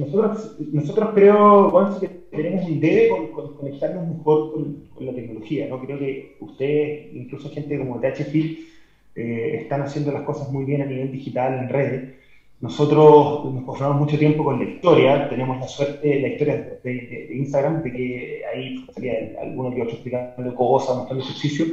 [0.00, 5.68] Nosotros, nosotros creo, Juan, que tenemos un debe con, conectarnos mejor con, la tecnología.
[5.68, 5.80] ¿no?
[5.80, 8.68] Creo que ustedes, incluso gente como THFIL,
[9.14, 12.14] eh, están haciendo las cosas muy bien a nivel digital en redes.
[12.60, 17.82] Nosotros nos pasamos mucho tiempo con la historia, tenemos la suerte, la historia de, Instagram,
[17.82, 21.64] de que ahí salía alguno que otro explicando cosas, mostrando ejercicio,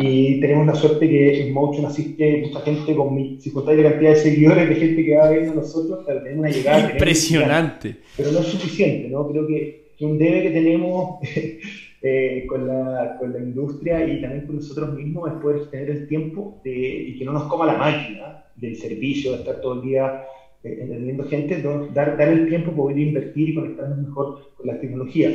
[0.00, 4.16] y tenemos la suerte que en Motion asiste mucha gente con mi, la cantidad de
[4.16, 6.92] seguidores de gente que va viendo nosotros, para tener una llegada.
[6.92, 7.96] Impresionante.
[8.16, 9.28] pero no es suficiente, ¿no?
[9.28, 11.18] Creo que, un debe que tenemos
[12.02, 16.06] eh, con, la, con, la, industria y también con nosotros mismos es poder tener el
[16.06, 19.82] tiempo de, y que no nos coma la máquina del servicio, de estar todo el
[19.82, 20.22] día
[20.62, 21.60] eh, entendiendo gente,
[21.92, 25.34] dar, dar el tiempo para poder invertir y conectarnos mejor con las tecnologías.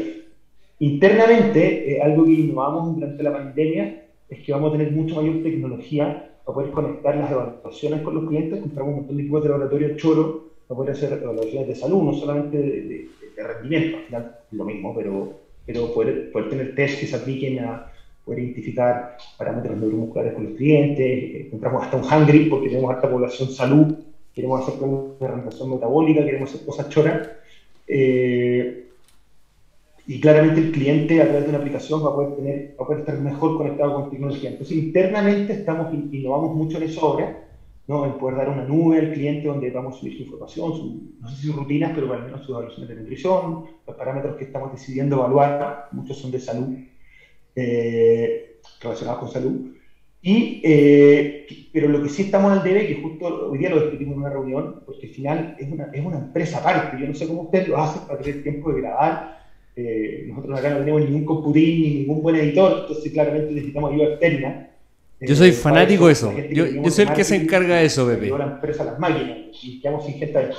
[0.79, 5.43] Internamente, eh, algo que innovamos durante la pandemia es que vamos a tener mucho mayor
[5.43, 8.59] tecnología para poder conectar las evaluaciones con los clientes.
[8.61, 12.13] Compramos un montón de equipos de laboratorio choro para poder hacer evaluaciones de salud, no
[12.13, 15.33] solamente de, rendimiento, al final lo mismo, pero,
[15.65, 17.85] pero poder, poder tener test que se apliquen a
[18.23, 21.05] poder identificar parámetros neuromusculares con los clientes.
[21.05, 23.93] Eh, compramos hasta un hungry porque tenemos alta población salud,
[24.33, 27.29] queremos hacer una reemplazación metabólica, queremos hacer cosas choras.
[27.87, 28.82] Eh,
[30.05, 32.87] y claramente el cliente a través de una aplicación va a poder, tener, va a
[32.87, 34.49] poder estar mejor conectado con tecnología.
[34.49, 37.37] Entonces internamente estamos innovamos mucho en esa obra,
[37.87, 38.05] ¿no?
[38.05, 41.35] en poder dar una nube al cliente donde vamos a subir su información, no sé
[41.37, 45.17] si sus rutinas, pero al menos sus evaluaciones de nutrición, los parámetros que estamos decidiendo
[45.17, 46.73] evaluar, muchos son de salud,
[47.55, 49.61] eh, relacionados con salud.
[50.21, 54.13] Y, eh, pero lo que sí estamos al debe, que justo hoy día lo discutimos
[54.13, 56.97] en una reunión, porque al final es una, es una empresa aparte.
[56.97, 59.42] Yo no sé cómo ustedes lo hacen para tener tiempo de grabar,
[59.75, 64.05] eh, nosotros acá no tenemos ningún computín ni ningún buen editor, entonces claramente necesitamos ayuda
[64.09, 64.69] externa.
[65.19, 66.33] Yo soy eh, fanático de eso.
[66.51, 68.29] Yo, yo, soy el que se encarga de eso, Pepe.
[68.29, 70.49] la empresa las máquinas y quedamos sin gente ahí.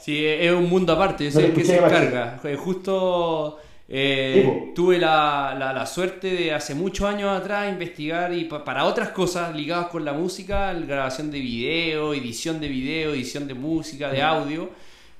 [0.00, 2.40] Sí, es un mundo aparte, yo soy el que se encarga.
[2.44, 3.58] Eh, justo
[3.88, 9.10] eh, tuve la, la, la, suerte de hace muchos años atrás investigar y para otras
[9.10, 14.22] cosas ligadas con la música, grabación de video, edición de video, edición de música, de
[14.22, 14.70] audio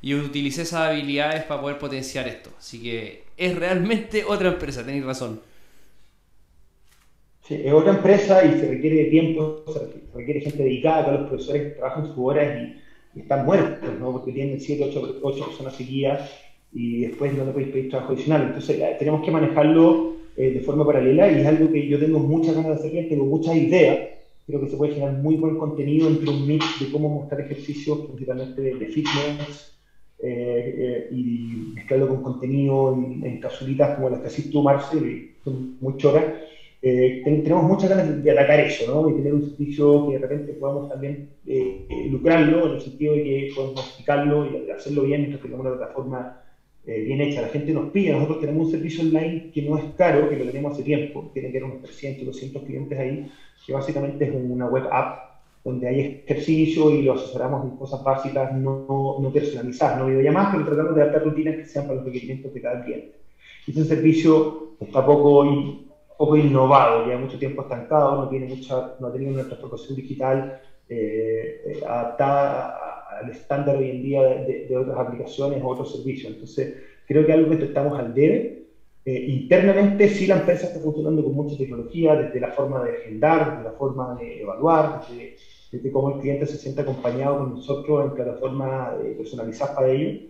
[0.03, 2.51] y utilicé esas habilidades para poder potenciar esto.
[2.59, 5.41] Así que es realmente otra empresa, tenéis razón.
[7.43, 11.29] Sí, es otra empresa y se requiere de tiempo, se requiere gente dedicada, todos los
[11.29, 12.87] profesores que trabajan sus horas y,
[13.17, 14.13] están muertos, ¿no?
[14.13, 16.31] porque tienen 7, 8, 8 personas seguidas
[16.71, 18.43] y después no le podéis pedir trabajo adicional.
[18.43, 22.55] Entonces tenemos que manejarlo eh, de forma paralela y es algo que yo tengo muchas
[22.55, 24.11] ganas de hacer, tengo muchas ideas.
[24.47, 28.01] Creo que se puede generar muy buen contenido entre un mix de cómo mostrar ejercicios,
[28.01, 29.76] principalmente de fitness,
[30.19, 33.41] eh, eh, y mezclarlo con contenido en, en,
[33.97, 36.25] como las que haces tú, Marce, que son muy choras.
[36.81, 39.11] Eh, tenemos muchas ganas de, atacar eso, ¿no?
[39.11, 41.29] Y tener un servicio que de repente podamos también
[42.11, 46.41] lucrarlo, en el sentido de que podemos explicarlo y hacerlo bien mientras tengamos una plataforma
[46.87, 47.43] bien hecha.
[47.43, 50.47] La gente nos pide, nosotros tenemos un servicio online que no es caro, que lo
[50.47, 53.31] tenemos hace tiempo, tiene que haber unos 300, 200 clientes ahí,
[53.67, 55.26] que básicamente es una web app
[55.67, 60.65] donde hay ejercicio y lo asesoramos en cosas básicas no, no personalizadas, no videollamadas, pero
[60.65, 63.17] tratamos de adaptar rutinas que sean para los requerimientos de cada cliente.
[63.67, 65.45] Y ese servicio está poco,
[66.17, 70.61] poco innovado, lleva mucho tiempo estancado, no, tiene mucha, no ha tenido una transformación digital
[70.89, 72.79] eh, eh, adaptada
[73.21, 76.33] al estándar hoy en día de, de, otras aplicaciones o otros servicios.
[76.33, 76.77] Entonces,
[77.09, 78.67] creo que algo que estamos al debe.
[79.05, 83.51] Eh, internamente sí la empresa está funcionando con mucha tecnología, desde la forma de agendar,
[83.51, 85.37] desde la forma de evaluar, desde
[85.73, 90.23] de cómo el cliente se siente acompañado con nosotros en plataformas eh, personalizadas para ellos,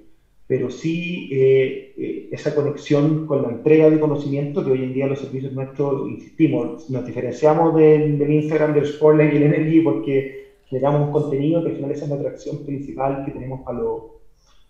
[0.47, 5.07] pero sí eh, eh, esa conexión con la entrega de conocimiento que hoy en día
[5.07, 11.07] los servicios nuestros, insistimos, nos diferenciamos del, Instagram, del Spotlight y el Energy porque generamos
[11.07, 13.81] un contenido que al final esa es la atracción principal que tenemos para,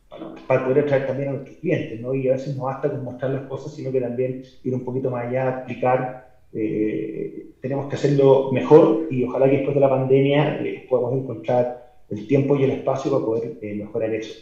[0.09, 2.15] para, para, poder atraer también a nuestros clientes, ¿no?
[2.15, 5.11] Y a veces no basta con mostrar las cosas, sino que también ir un poquito
[5.11, 6.26] más allá, explicar
[6.59, 11.97] eh, tenemos que hacerlo mejor y ojalá que después de la pandemia eh, podamos encontrar
[12.09, 14.35] el tiempo y el espacio para poder eh, mejorar eso.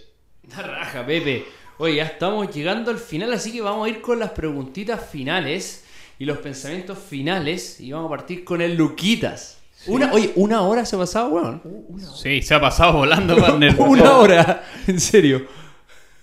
[0.51, 1.45] La raja, Pepe.
[1.79, 5.85] Oye, ya estamos llegando al final, así que vamos a ir con las preguntitas finales
[6.19, 9.61] y los pensamientos finales y vamos a partir con el Luquitas.
[9.87, 11.63] Una, oye, una hora se ha pasado, weón.
[12.15, 13.37] Sí, se ha pasado volando,
[13.79, 15.47] una hora, en serio.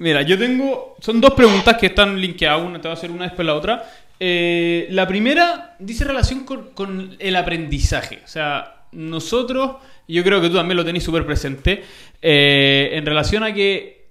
[0.01, 0.95] Mira, yo tengo.
[0.99, 2.63] Son dos preguntas que están linkeadas.
[2.63, 3.87] Una te va a hacer una después la otra.
[4.23, 8.19] Eh, la primera dice relación con, el aprendizaje.
[8.23, 11.83] O sea, nosotros, yo creo que tú también lo tenés súper presente,
[12.21, 14.09] eh, en relación a que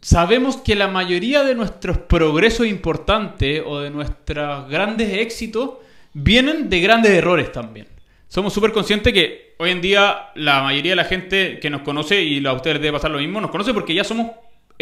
[0.00, 5.72] sabemos que la mayoría de nuestros progresos importantes o de nuestros grandes éxitos
[6.14, 7.88] vienen de grandes errores también.
[8.28, 12.22] Somos súper conscientes que hoy en día la mayoría de la gente que nos conoce,
[12.22, 14.28] y a ustedes debe pasar lo mismo, nos conoce porque ya somos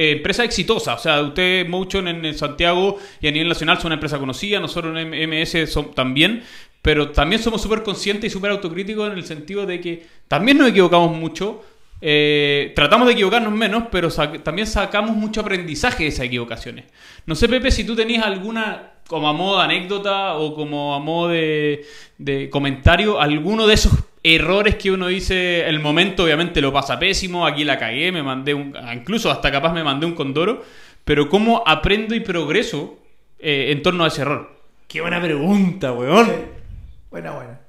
[0.09, 0.94] empresa exitosa.
[0.94, 4.96] O sea, ustedes, Motion en, Santiago y a nivel nacional son una empresa conocida, nosotros
[4.96, 6.42] en MS son, también,
[6.82, 10.68] pero también somos súper conscientes y súper autocríticos en el sentido de que también nos
[10.68, 11.62] equivocamos mucho.
[12.03, 14.09] Eh, tratamos de equivocarnos menos, pero
[14.42, 16.86] también sacamos mucho aprendizaje de esas equivocaciones.
[17.26, 20.98] No sé, Pepe, si tú tenías alguna, como a modo de anécdota o como a
[20.98, 21.84] modo de,
[22.16, 23.92] de comentario, alguno de esos
[24.23, 28.55] errores que uno dice, el momento obviamente lo pasa pésimo, aquí la cagué, me mandé
[28.55, 30.62] un, incluso hasta capaz me mandé un condoro,
[31.05, 32.99] pero cómo aprendo y progreso
[33.39, 34.51] eh, en torno a ese error.
[34.87, 36.29] Qué buena pregunta, weón.
[37.11, 37.61] Buena, buena.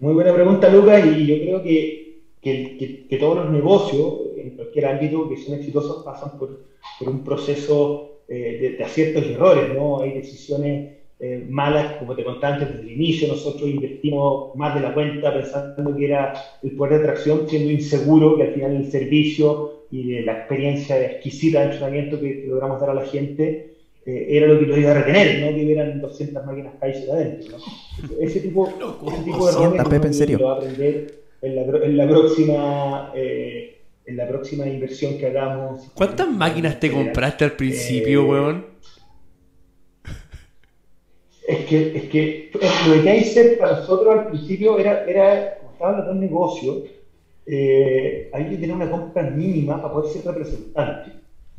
[0.00, 5.28] Muy buena pregunta, Lucas, y yo creo que, que, todos los negocios, en cualquier ámbito
[5.28, 6.64] que son exitosos, pasan por,
[6.98, 10.00] por un proceso eh, de, de aciertos y errores, ¿no?
[10.00, 14.80] Hay decisiones eh, malas, como te conté antes, desde el inicio nosotros invertimos más de
[14.80, 18.90] la cuenta pensando que era el poder de atracción, siendo inseguro que al final el
[18.90, 23.74] servicio y de la experiencia de exquisita de entrenamiento que, logramos dar a la gente
[24.06, 27.56] eh, era lo que lo iba a retener, no que hubieran 200 máquinas Kaiser adentro.
[28.18, 33.12] Ese, tipo, ese tipo de errores lo va a aprender en la, en la próxima...
[33.14, 35.88] Eh, en la próxima inversión que hagamos.
[35.94, 38.66] ¿Cuántas máquinas te compraste al principio, weón?
[41.50, 42.50] Es que, es que
[42.86, 46.84] lo de Kaiser para nosotros al principio era, era como estaba hablando de negocio,
[47.44, 51.10] eh, hay que tener una compra mínima para poder ser representante.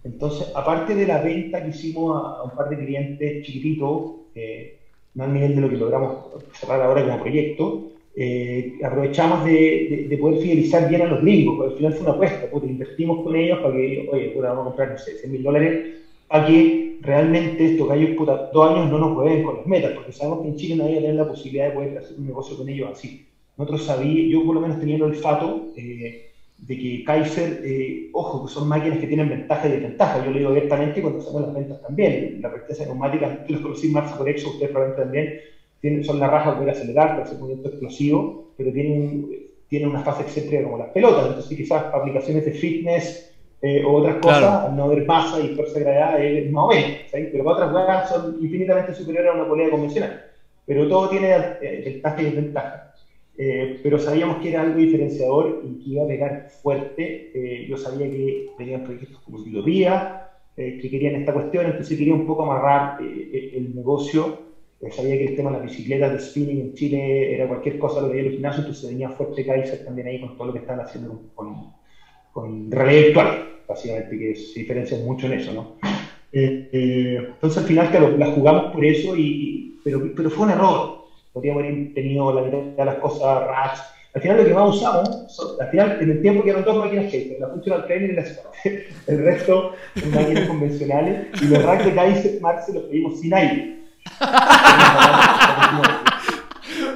[0.02, 4.72] Entonces, aparte de la venta que hicimos a, un par de clientes chiquititos, eh,
[5.16, 6.20] no al nivel de lo que logramos
[6.54, 7.84] cerrar ahora como proyecto,
[8.16, 12.14] eh, aprovechamos de, de, poder fidelizar bien a los gringos, porque al final fue una
[12.14, 15.44] apuesta, porque invertimos con ellos para que, oye, vamos a comprar, no sé, 100 mil
[15.44, 16.01] dólares,
[16.32, 20.14] para que realmente estos gallos, puta, dos años no nos jueguen con las metas, porque
[20.14, 22.90] sabemos que en Chile nadie tiene la posibilidad de poder hacer un negocio con ellos
[22.90, 23.22] así.
[23.58, 26.22] Nosotros sabíamos, yo por lo menos tenía el olfato eh,
[26.58, 30.24] de que Kaiser, eh, ojo, que son máquinas que tienen ventaja y desventaja.
[30.24, 32.38] Yo lo digo abiertamente cuando hacemos las ventas también.
[32.40, 35.34] La resistencia neumática, los conocí más por eso, ustedes probablemente también,
[35.82, 39.28] tienen, son la raja para acelerar, para hacer movimiento explosivo, pero tienen,
[39.68, 41.28] tienen una fase excéntrica como las pelotas.
[41.28, 43.31] Entonces, quizás aplicaciones de fitness
[43.62, 46.90] eh, o otras cosas, no haber masa y fuerza de gravedad es más o menos,
[47.12, 50.26] pero otras cosas son infinitamente superiores a una polea convencional.
[50.66, 51.32] Pero todo tiene
[51.62, 52.82] eh, ventajas y desventajas.
[53.38, 57.32] Eh, pero sabíamos que era algo diferenciador y que iba a pegar fuerte.
[57.34, 60.18] Eh, yo sabía que tenían proyectos como Utopía,
[60.56, 64.42] que querían esta cuestión, entonces quería un poco amarrar el negocio.
[64.92, 68.08] sabía que el tema de las bicicletas de spinning en Chile era cualquier cosa lo
[68.08, 70.60] que había en el gimnasio, entonces venía fuerte Kaiser también ahí con todo lo que
[70.60, 71.74] estaban haciendo con, con
[72.70, 75.78] realidad virtual, básicamente, que se diferencia mucho en eso, ¿no?
[76.34, 80.52] Eh, eh, entonces al final, claro, la jugamos por eso, y, pero, pero fue un
[80.52, 81.02] error.
[81.34, 83.84] Podríamos haber tenido la mitad de las cosas rats.
[84.14, 87.10] Al final lo que más usamos, al final en el tiempo que eran dos máquinas
[87.10, 88.26] que la Functional Trainer y la
[89.08, 93.78] El resto son máquinas convencionales y los racks de Kaiser Marx los pedimos sin aire.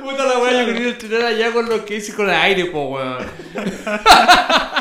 [0.03, 2.89] Puta la wea, yo quería entrenar allá con lo que hice con el aire, po
[2.89, 3.25] weón.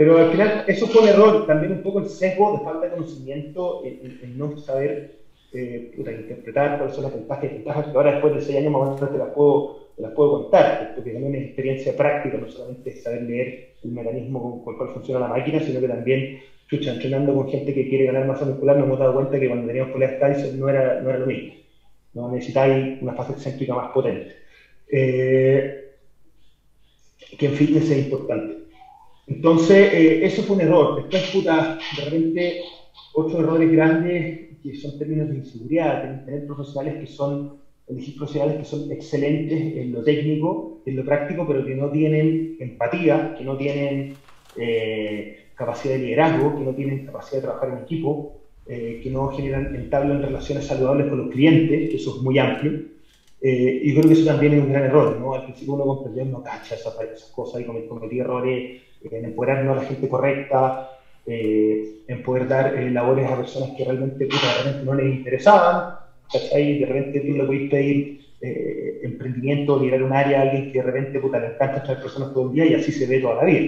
[0.00, 2.92] Pero al final eso fue un error, también un poco el sesgo de falta de
[2.92, 5.12] conocimiento, el, no saber
[5.52, 8.80] eh, interpretar cuáles son las ventajas y desventajas, que ahora después de seis años más
[8.80, 12.96] o menos te las puedo, las puedo contar, porque también es experiencia práctica, no solamente
[12.96, 16.34] saber leer el mecanismo con el cual funciona la máquina, sino que también,
[16.66, 19.66] chucha, entrenando con gente que quiere ganar masa muscular, nos hemos dado cuenta que cuando
[19.66, 21.52] teníamos peleas Tyson no era, no era lo mismo.
[22.14, 24.32] No necesitáis una fase excéntrica más potente.
[24.90, 25.92] Eh,
[27.38, 28.59] que en fitness es importante.
[29.30, 30.96] Entonces, eh, eso fue un error.
[30.96, 31.78] Después, puta,
[32.34, 32.60] de
[33.38, 37.52] errores grandes que son términos de inseguridad, tener profesionales que son,
[37.86, 42.56] elegir profesionales que son excelentes en lo técnico, en lo práctico, pero que no tienen
[42.58, 44.14] empatía, que no tienen
[44.56, 48.32] eh, capacidad de liderazgo, que no tienen capacidad de trabajar en equipo,
[48.66, 52.72] eh, que no generan en relaciones saludables con los clientes, que eso es muy amplio.
[53.42, 55.34] y creo que eso también es un gran error, ¿no?
[55.34, 59.80] Al principio uno comprendió, no cacha esas, esas cosas y cometí errores en empoderarnos a
[59.80, 60.90] la gente correcta,
[61.26, 64.26] eh, en poder dar eh, labores a personas que realmente,
[64.82, 65.94] no les interesaban,
[66.32, 66.78] ¿cachai?
[66.78, 70.84] De repente tú le podéis pedir eh, emprendimiento, liderar un área a alguien que de
[70.84, 73.44] repente puta, le encanta traer personas todo el día y así se ve toda la
[73.44, 73.66] vida.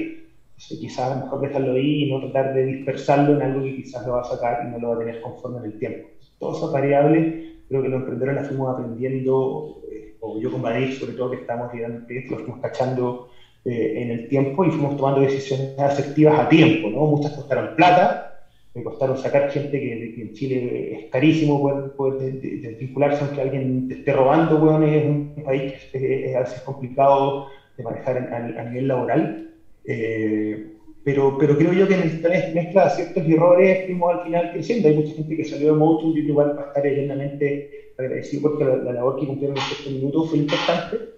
[0.57, 3.75] Entonces, quizás a lo mejor dejarlo ahí y no tratar de dispersarlo en algo que
[3.75, 6.09] quizás lo va a sacar y no lo va a tener conforme en el tiempo.
[6.39, 9.77] Todas esas variables, creo que los emprendedores las fuimos aprendiendo,
[10.21, 13.29] o yo con Badir, sobre todo que estamos liderando proyectos, los fuimos cachando
[13.65, 17.07] eh, en el tiempo y fuimos tomando decisiones asertivas a tiempo, ¿no?
[17.07, 18.33] Muchas costaron plata,
[18.75, 19.93] me costaron sacar gente que,
[20.23, 25.35] en Chile es carísimo poder, poder desvincularse aunque alguien te esté robando, weón, es un
[25.45, 27.47] país que es, a veces complicado
[27.77, 29.51] de manejar a, nivel laboral.
[29.85, 30.73] Eh,
[31.05, 34.89] pero, pero creo yo que en esta mezcla de ciertos errores fuimos al final creciendo.
[34.89, 38.93] Hay mucha gente que salió de Motion, yo igual para estar eternamente agradecido porque la,
[38.93, 41.12] labor que cumplieron en estos minutos fue importante.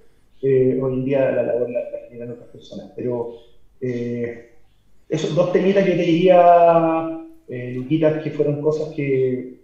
[0.46, 2.90] Eh, hoy en día la labor la, la generan otras personas.
[2.94, 3.30] Pero
[3.80, 4.50] eh,
[5.08, 7.18] esos dos temitas yo te diría
[7.48, 9.54] eh, Luquitas, que fueron cosas que,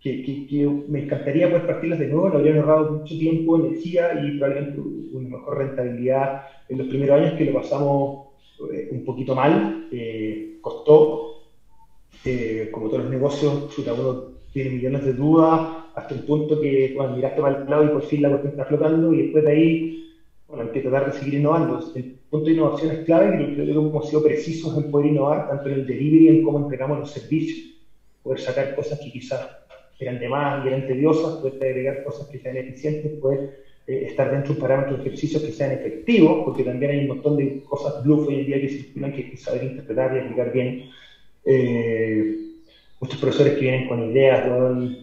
[0.00, 4.80] que, me encantaría poder partirlas de nuevo, nos habrían ahorrado mucho tiempo, energía y probablemente
[5.12, 8.22] una mejor rentabilidad en los primeros años que lo pasamos
[8.72, 11.26] eh, un poquito mal, eh, costó,
[12.72, 17.40] como todos los negocios, uno tiene millones de dudas, hasta el punto que cuando miraste
[17.40, 20.00] para el lado y por fin la cuestión está flotando y después de ahí
[20.50, 21.80] bueno, hay que tratar de seguir innovando.
[21.94, 25.48] El punto de innovación es clave, pero creo que hemos sido precisos en poder innovar,
[25.48, 27.68] tanto en el delivery, en cómo entregamos los servicios,
[28.22, 29.48] poder sacar cosas que quizás
[29.98, 33.50] eran de más y eran tediosas, poder agregar cosas que sean eficientes, poder
[33.86, 37.08] eh, estar dentro de un parámetro de ejercicios que sean efectivos, porque también hay un
[37.08, 40.18] montón de cosas bluff hoy en día que circulan que hay que saber interpretar y
[40.18, 40.82] aplicar bien.
[41.44, 42.49] Eh,
[43.00, 44.46] muchos profesores que vienen con ideas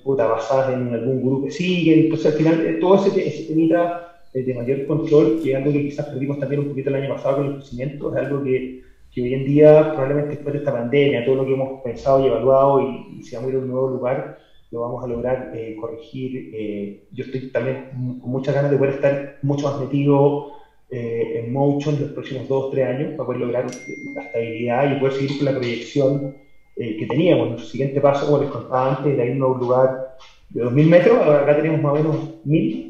[0.04, 4.14] puta, basadas en algún grupo que siguen, entonces al final eh, todo ese, ese temita
[4.34, 7.38] de mayor control, que es algo que quizás perdimos también un poquito el año pasado
[7.38, 8.82] con el crecimiento, es algo que,
[9.12, 12.28] que hoy en día, probablemente después de esta pandemia, todo lo que hemos pensado y
[12.28, 14.38] evaluado y, si vamos a ir a un nuevo lugar,
[14.70, 16.52] lo vamos a lograr eh, corregir.
[16.54, 20.52] Eh, yo estoy también con muchas ganas de poder estar mucho más metido
[20.90, 25.00] eh, en Motion en los próximos dos tres años para poder lograr la estabilidad y
[25.00, 26.36] poder seguir con la proyección
[26.78, 27.50] que teníamos.
[27.50, 30.16] Nuestro siguiente paso, como les contaba antes, era irnos a un lugar
[30.50, 32.16] de 2.000 metros, ahora acá tenemos más o menos
[32.46, 32.88] 1.000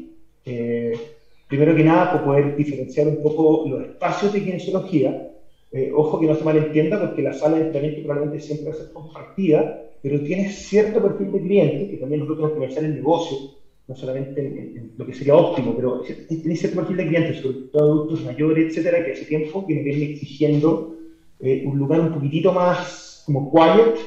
[1.48, 5.30] primero que nada, por poder diferenciar un poco los espacios de kinesiología.
[5.72, 8.78] Eh, ojo que no se malentienda, porque la sala de entrenamiento probablemente siempre va a
[8.78, 12.94] ser compartida, pero tiene cierto perfil de cliente, que también nosotros tenemos que pensar en
[12.96, 13.38] negocio,
[13.86, 17.84] no solamente en, lo que sería óptimo, pero tiene cierto perfil de cliente, sobre todo
[17.84, 20.94] adultos mayores, etcétera, que hace tiempo que nos vienen exigiendo
[21.40, 23.98] eh, un lugar un poquitito más como quiet,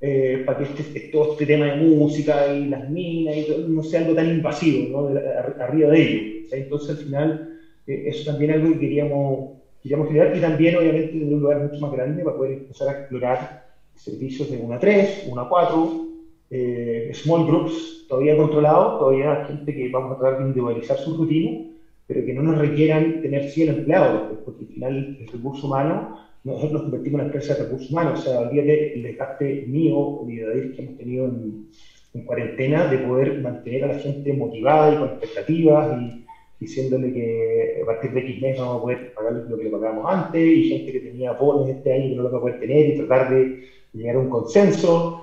[0.00, 3.82] eh, para que este, todo este tema de música y las minas y todo, no
[3.82, 5.20] sea algo tan invasivo, ¿no?
[5.60, 6.46] arriba de ello.
[6.52, 7.48] Entonces, al final,
[7.86, 9.50] eh, eso también es algo que queríamos,
[9.82, 12.92] queríamos generar y también, obviamente, en un lugar mucho más grande para poder empezar a
[12.92, 16.06] explorar servicios de 1 a 3, 1 a 4,
[16.48, 21.58] eh, small groups todavía controlados, todavía gente que vamos a tratar de individualizar su rutina,
[22.06, 26.16] pero que no nos requieran tener 100 empleados, porque al final el recurso humano,
[26.46, 30.20] nosotros nos convertimos en una empresa de recursos humanos, o sea, de el desgaste mío
[30.22, 31.66] de que hemos tenido en,
[32.14, 36.22] en cuarentena, de poder mantener a la gente motivada y con expectativas y
[36.58, 40.06] diciéndole que a partir de X mes vamos a poder pagar lo que le pagábamos
[40.08, 42.86] antes, y gente que tenía bonos este año que no lo va a poder tener,
[42.86, 43.56] y tratar de
[43.92, 45.18] llegar a un consenso.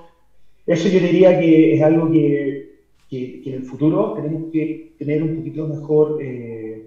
[0.66, 2.66] Eso yo diría que es algo que,
[3.08, 6.82] que, en el futuro tenemos que tener un poquito mejor eh,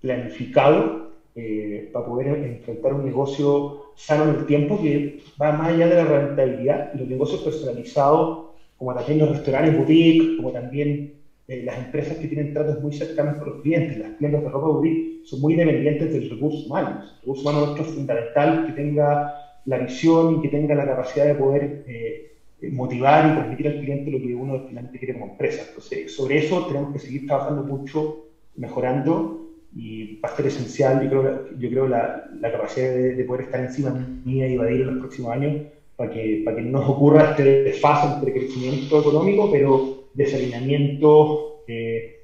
[0.00, 5.88] planificado eh, para poder enfrentar un negocio sano en el tiempo que va más allá
[5.88, 6.92] de la rentabilidad.
[6.94, 11.12] Los negocios personalizados, como también los restaurantes boutique, como también
[11.46, 14.68] eh, las empresas que tienen tratos muy cercanos con los clientes, las tiendas de ropa
[14.68, 17.00] boutique, son muy dependientes del recurso humano.
[17.02, 19.26] El recurso humano es fundamental que tenga
[19.64, 22.24] la visión y que tenga la capacidad de poder eh,
[22.70, 25.64] motivar y transmitir al cliente lo que uno finalmente quiere como empresa.
[25.66, 28.18] Entonces, sobre eso tenemos que seguir trabajando mucho,
[28.56, 33.44] mejorando y va a ser esencial, yo creo, yo creo la, la capacidad de, poder
[33.44, 33.90] estar encima
[34.24, 35.62] mía y evadir en los próximos años
[35.96, 42.20] para que, para que no ocurra este desfase entre crecimiento económico, pero desalineamiento eh,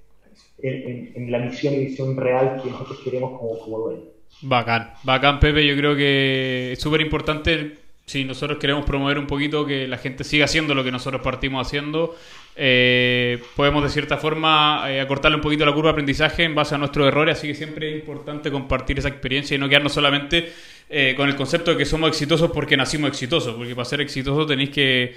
[0.63, 4.03] en, la misión y visión real que nosotros queremos como, como dueño.
[4.43, 7.75] Bacán, bacán Pepe, yo creo que es súper importante
[8.07, 11.67] si nosotros queremos promover un poquito que la gente siga haciendo lo que nosotros partimos
[11.67, 12.15] haciendo,
[12.59, 16.75] eh, podemos de cierta forma eh, acortarle un poquito la curva de aprendizaje en base
[16.75, 20.53] a nuestros errores, así que siempre es importante compartir esa experiencia y no quedarnos solamente
[20.89, 24.47] eh, con el concepto de que somos exitosos porque nacimos exitosos, porque para ser exitosos
[24.47, 25.17] tenéis que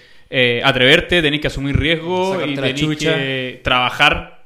[0.64, 4.44] atreverte, tenéis que asumir riesgo y tenéis que trabajar,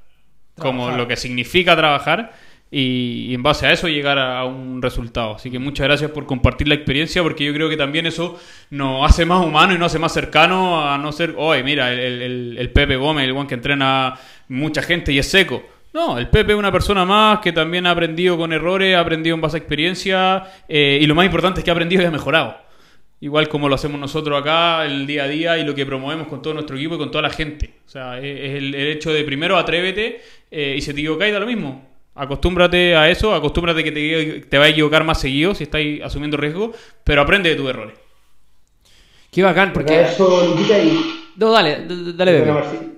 [0.57, 2.31] como lo que significa trabajar
[2.75, 5.35] y, en base a eso llegar a, un resultado.
[5.35, 8.39] Así que muchas gracias por compartir la experiencia porque yo creo que también eso
[8.71, 12.71] nos hace más humanos y nos hace más cercano a no ser, oye, mira, el,
[12.73, 14.15] Pepe Gómez, el buen que entrena
[14.47, 15.63] mucha gente y es seco.
[15.93, 19.35] No, el Pepe es una persona más que también ha aprendido con errores, ha aprendido
[19.35, 22.11] en base a experiencia eh, y lo más importante es que ha aprendido y ha
[22.11, 22.57] mejorado.
[23.21, 26.41] Igual como lo hacemos nosotros acá el día a día y lo que promovemos con
[26.41, 27.75] todo nuestro equipo y con toda la gente.
[27.85, 31.39] O sea, es, el, hecho de primero atrévete eh, y se te equivoca y da
[31.39, 35.63] lo mismo Acostúmbrate a eso, acostúmbrate que te, te va a equivocar más seguido si
[35.63, 36.71] estáis asumiendo riesgo,
[37.03, 37.97] pero aprende de tus errores.
[39.31, 40.01] Qué bacán, porque...
[40.01, 41.39] Eso, y...
[41.39, 42.93] No, dale, dale, Pepe.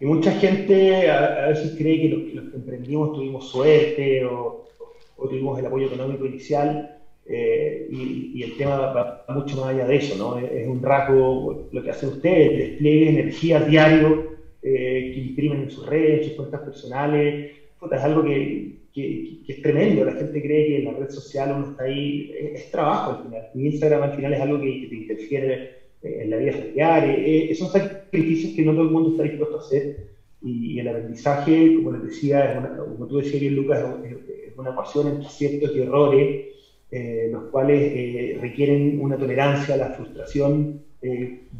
[0.00, 4.68] Y mucha gente a, veces cree que los, que emprendimos tuvimos suerte o,
[5.16, 6.94] tuvimos el apoyo económico inicial.
[7.26, 10.38] Eh, y, el tema va, mucho más allá de eso, ¿no?
[10.38, 15.84] Es, un rasgo, lo que hacen ustedes, despliegue energía diario eh, que imprimen en sus
[15.84, 17.50] redes, en sus cuentas personales.
[17.92, 20.04] Es algo que, que, es tremendo.
[20.04, 23.48] La gente cree que en la red social uno está ahí, es, trabajo al final.
[23.54, 27.04] Y Instagram al final es algo que, te interfiere en la vida familiar.
[27.06, 30.08] Eh, son sacrificios que no todo el mundo está dispuesto a hacer.
[30.42, 34.74] Y, el aprendizaje, como les decía, es una, como tú decías bien, Lucas, es, una
[34.74, 36.46] pasión entre ciertos errores,
[36.90, 40.82] eh, los cuales eh, requieren una tolerancia a la frustración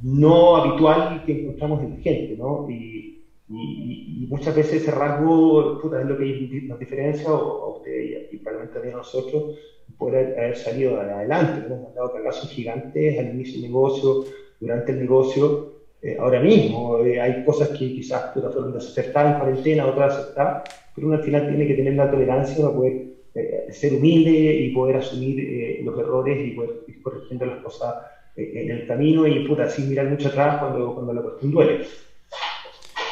[0.03, 2.69] no habitual que encontramos en la gente, ¿no?
[2.69, 3.08] Y,
[3.51, 8.95] y, muchas veces ese rasgo es lo que nos diferencia a usted y, probablemente también
[8.95, 9.57] a nosotros
[9.97, 11.67] poder haber salido adelante.
[11.67, 14.25] Hemos mandado cagazos gigantes al inicio del negocio,
[14.61, 15.73] durante el negocio,
[16.03, 16.99] eh, ahora mismo.
[16.99, 21.49] Eh, hay cosas que quizás fueron desacertadas en cuarentena, otras aceptadas, pero uno al final
[21.49, 26.47] tiene que tener la tolerancia para poder eh, ser humilde y poder asumir los errores
[26.47, 27.95] y poder ir corrigiendo las cosas
[28.37, 31.85] en el camino y puta, sin mirar mucho atrás cuando, cuando la cuestión duele.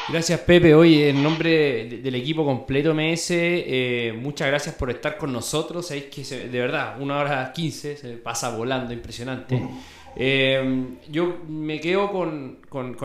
[0.08, 5.32] Gracias Pepe, hoy en nombre del equipo completo MS, eh, muchas gracias por estar con
[5.32, 9.60] nosotros, sabéis que de verdad, una hora quince se pasa volando, impresionante.
[10.14, 12.58] Eh, yo me quedo con,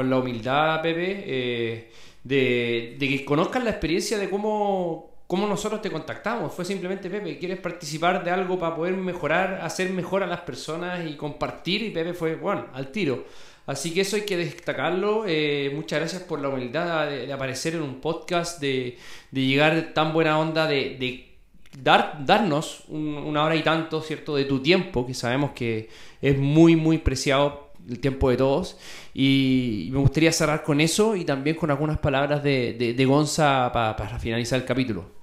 [0.09, 1.91] la humildad, Pepe, eh,
[2.23, 6.53] de, que conozcan la experiencia de cómo, cómo nosotros te contactamos.
[6.53, 11.03] Fue simplemente, Pepe, ¿quieres participar de algo para poder mejorar, hacer mejor a las personas
[11.09, 11.81] y compartir?
[11.81, 13.25] Y Pepe fue, bueno, al tiro.
[13.65, 15.25] Así que eso hay que destacarlo.
[15.27, 18.97] Eh, muchas gracias por la humildad de, aparecer en un podcast, de,
[19.31, 21.29] llegar tan buena onda, de,
[21.81, 25.89] dar, darnos una hora y tanto, ¿cierto?, de tu tiempo, que sabemos que
[26.21, 28.77] es muy, muy preciado el tiempo de todos.
[29.13, 34.59] Y me gustaría cerrar con eso y también con algunas palabras de, Gonza para finalizar
[34.59, 35.21] el capítulo.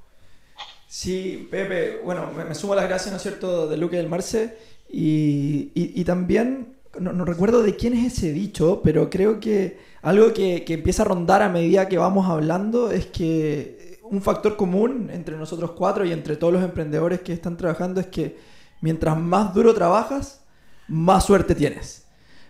[0.86, 4.56] Sí, Pepe, bueno, me, sumo a las gracias, ¿no es cierto?, de Luque del Marce.
[4.90, 10.64] Y, y también no, recuerdo de quién es ese dicho, pero creo que algo que,
[10.68, 15.72] empieza a rondar a medida que vamos hablando es que un factor común entre nosotros
[15.72, 18.36] cuatro y entre todos los emprendedores que están trabajando es que
[18.80, 20.40] mientras más duro trabajas,
[20.88, 22.04] más suerte tienes.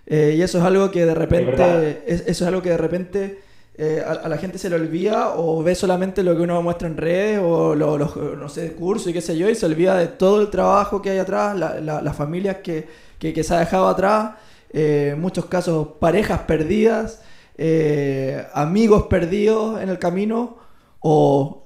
[0.06, 3.38] Eh, y eso es algo que de repente, eso es algo que de repente
[3.78, 6.96] eh, a, la gente se le olvida o ve solamente lo que uno muestra en
[6.96, 10.40] redes o los, no sé, cursos y qué sé yo, y se olvida de todo
[10.40, 14.34] el trabajo que hay atrás, las familias que que, se ha dejado atrás,
[14.70, 17.22] eh, muchos casos parejas perdidas,
[17.56, 20.56] eh, amigos perdidos en el camino
[21.00, 21.64] o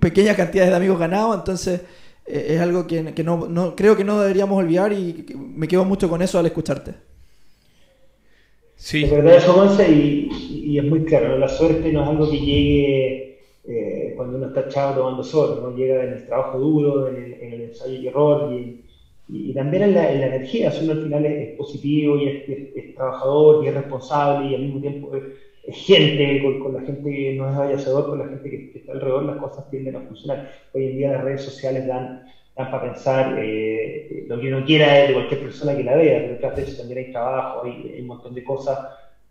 [0.00, 1.80] pequeñas cantidades de amigos ganados, entonces
[2.24, 6.38] es algo que, no, creo que no deberíamos olvidar y me quedo mucho con eso
[6.38, 7.07] al escucharte.
[8.78, 9.04] Sí.
[9.04, 13.24] Es verdad eso, Monse, y, es muy claro, la suerte no es algo que llegue
[14.16, 15.76] cuando uno está echado tomando sol, ¿no?
[15.76, 18.80] llega en el trabajo duro, en el, en el ensayo y error y
[19.28, 23.68] y, también en la, energía, si uno al final es, positivo y es, trabajador y
[23.68, 28.08] es responsable y al mismo tiempo es, gente, con, la gente que no es vallador,
[28.08, 30.50] con la gente que, está alrededor, las cosas tienden a funcionar.
[30.72, 32.24] Hoy en día las redes sociales dan,
[32.66, 36.54] para pensar eh, lo que uno quiera de cualquier persona que la vea, pero detrás
[36.56, 38.78] de eso también hay trabajo, hay, un montón de cosas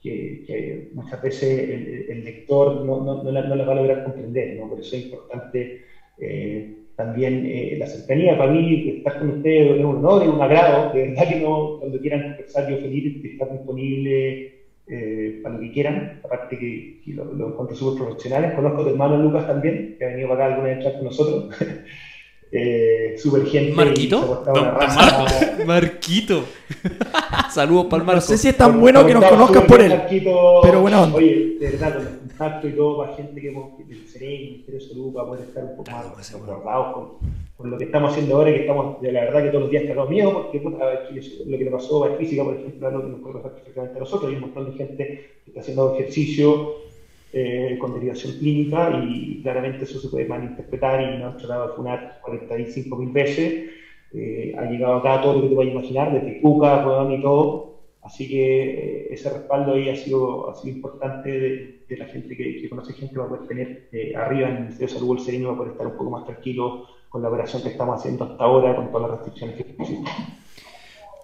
[0.02, 4.70] que, muchas veces el, lector no, no, no, la, va a lograr comprender, ¿no?
[4.70, 5.74] por eso es importante.
[6.18, 10.42] Eh, también eh, la cercanía para mí, estar con ustedes es un honor, es un
[10.42, 14.48] agrado, de verdad que no, cuando quieran conversar, yo feliz de estar disponible
[14.88, 18.86] eh, para lo que quieran, aparte que, que lo, lo, encuentro súper profesionales, conozco a
[18.86, 21.46] tu hermano Lucas también, que ha venido para acá alguna vez con nosotros,
[22.52, 23.74] eh, súper gente.
[23.74, 24.44] Marquito,
[25.66, 26.44] Marquito.
[27.52, 28.22] Saludos para el Marco.
[28.22, 31.12] No sé si es tan bueno que nos conozcas por él, pero bueno.
[31.14, 32.02] Oye, de verdad,
[32.38, 35.64] contacto y todo para gente que hemos, del CEREI, Ministerio de Salud, para poder estar
[35.64, 39.12] un poco más pues, acordados con, con, lo que estamos haciendo ahora, que estamos, de
[39.12, 42.16] la verdad que todos los días tenemos miedo, porque puta, lo que le pasó a
[42.16, 44.78] física, por ejemplo, lo que nos puede pasar perfectamente a nosotros, hay un montón de
[44.78, 45.06] gente
[45.44, 46.76] que está haciendo ejercicio
[47.34, 51.74] eh, con derivación clínica y claramente eso se puede malinterpretar y nos han tratado de
[51.76, 53.70] funar 45.000 veces.
[54.14, 57.68] Eh, ha llegado acá todo lo que te puedas imaginar, de Cuca, y todo.
[58.02, 61.30] Así que eh, ese respaldo ahí ha sido, ha sido importante
[61.90, 64.88] de, la gente que, conoce gente va a poder tener eh, arriba en el Ministerio
[64.88, 67.62] de Salud el Sereno, va a poder estar un poco más tranquilo con la operación
[67.62, 70.10] que estamos haciendo hasta ahora, con todas las restricciones que tenemos.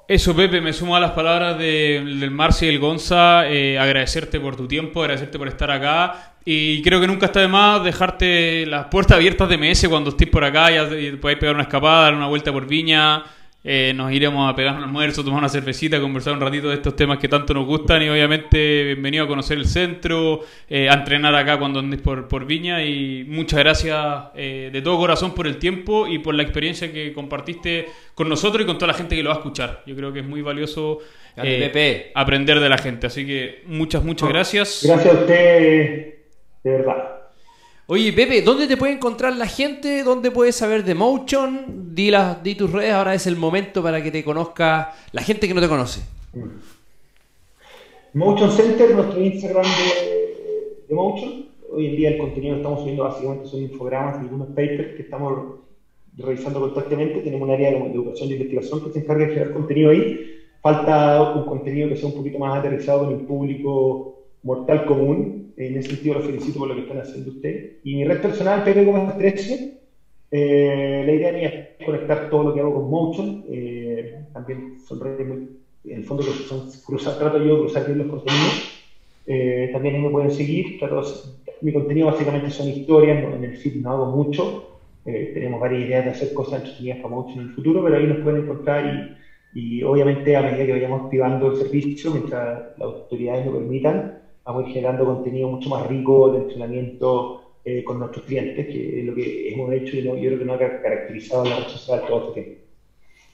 [0.06, 3.48] Eso, Pepe, me sumo a las palabras del Marci y del Gonza.
[3.50, 6.34] Eh, agradecerte por tu tiempo, agradecerte por estar acá.
[6.44, 10.28] Y creo que nunca está de más dejarte las puertas abiertas de MS cuando estés
[10.28, 10.70] por acá.
[10.72, 10.90] Ya
[11.22, 13.24] podéis pegar una escapada, dar una vuelta por Viña
[13.66, 16.98] Eh, nos iremos a pegar un almuerzo, tomar una cervecita, conversar un ratito de estos
[16.98, 21.34] temas que tanto nos gustan y obviamente bienvenido a conocer el centro, eh, a entrenar
[21.34, 23.98] acá cuando andes por, por Viña y muchas gracias
[24.36, 28.64] eh, de todo corazón por el tiempo y por la experiencia que compartiste con nosotros
[28.64, 29.82] y con toda la gente que lo va a escuchar.
[29.86, 31.00] Yo creo que es muy valioso
[32.16, 34.82] aprender de la gente, así que muchas, muchas gracias.
[34.86, 36.16] Gracias a usted,
[36.64, 37.13] de verdad.
[37.94, 40.02] Oye, Pepe, ¿dónde te puede encontrar la gente?
[40.02, 41.94] ¿Dónde puedes saber de Motion?
[41.94, 45.48] Di, las, di tus redes, ahora es el momento para que te conozca la gente
[45.48, 46.02] que no te conoce.
[48.16, 49.64] Motion Center, nuestro Instagram
[50.88, 51.46] de, Motion.
[51.72, 55.04] Hoy en día el contenido que estamos subiendo básicamente son infogramas y algunos papers que
[55.04, 55.60] estamos
[56.18, 57.20] revisando constantemente.
[57.20, 60.40] Tenemos un área de educación y investigación que se encarga de crear contenido ahí.
[60.64, 65.78] Falta un contenido que sea un poquito más aterrizado con el público mortal común, en
[65.78, 67.78] ese sentido, lo felicito por lo que están haciendo ustedes.
[67.84, 69.74] Y mi red personal, Pepe Gómez 13.
[70.32, 73.44] Eh, la idea mía es conectar todo lo que hago con Motion.
[73.50, 75.28] Eh, también son redes
[75.86, 78.84] en el fondo, son cruzar, trato yo de cruzar bien los contenidos.
[79.26, 80.78] Eh, también ahí me pueden seguir.
[81.62, 84.70] mi contenido básicamente son historias, en el feed no hago mucho.
[85.04, 88.20] tenemos varias ideas de hacer cosas entretenidas para Motion en el futuro, pero ahí nos
[88.20, 88.86] pueden encontrar
[89.54, 94.23] y, y obviamente a medida que vayamos activando el servicio, mientras las autoridades lo permitan,
[94.46, 99.00] vamos a ir generando contenido mucho más rico de entrenamiento eh, con nuestros clientes, que
[99.00, 102.04] es lo que hemos hecho y yo creo que nos ha caracterizado la red social
[102.08, 102.62] todo este tiempo.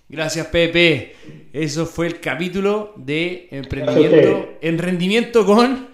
[0.07, 1.13] Gracias, Pepe.
[1.53, 5.88] Eso fue el capítulo de emprendimiento en rendimiento con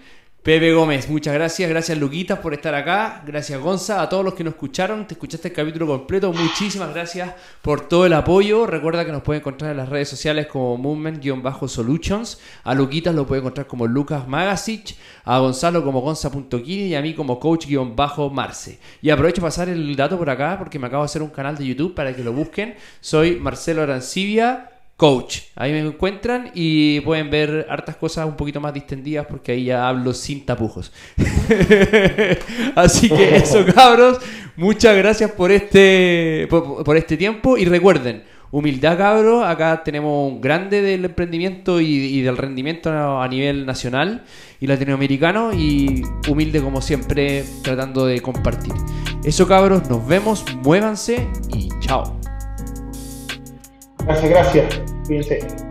[0.46, 1.68] Pepe Gómez, muchas gracias.
[1.68, 3.20] Gracias, Luquitas, por estar acá.
[3.26, 4.00] Gracias, Gonza.
[4.00, 6.32] A todos los que nos escucharon, te escuchaste el capítulo completo.
[6.32, 8.64] Muchísimas gracias por todo el apoyo.
[8.64, 12.38] Recuerda que nos pueden encontrar en las redes sociales como Movement-Solutions.
[12.62, 14.94] A Luquitas lo puede encontrar como Lucas Magasic.
[15.24, 18.78] A Gonzalo como Gonza.kini y a mí como Coach-Marce.
[19.02, 21.56] Y aprovecho para pasar el dato por acá porque me acabo de hacer un canal
[21.56, 22.76] de YouTube para que lo busquen.
[23.00, 25.40] Soy Marcelo Arancibia Coach.
[25.54, 29.88] Ahí me encuentran y pueden ver hartas cosas un poquito más distendidas porque ahí ya
[29.88, 30.90] hablo sin tapujos.
[32.74, 34.18] Así que eso, cabros.
[34.56, 39.44] Muchas gracias por este, por, este tiempo y recuerden, humildad, cabros.
[39.44, 42.90] Acá tenemos un grande del emprendimiento y, y, del rendimiento
[43.20, 44.24] a nivel nacional
[44.60, 48.72] y latinoamericano y humilde como siempre tratando de compartir.
[49.24, 49.90] Eso, cabros.
[49.90, 50.42] Nos vemos.
[50.62, 52.18] Muévanse y chao.
[54.06, 54.82] Gracias, gracias.
[55.06, 55.65] Cuídense.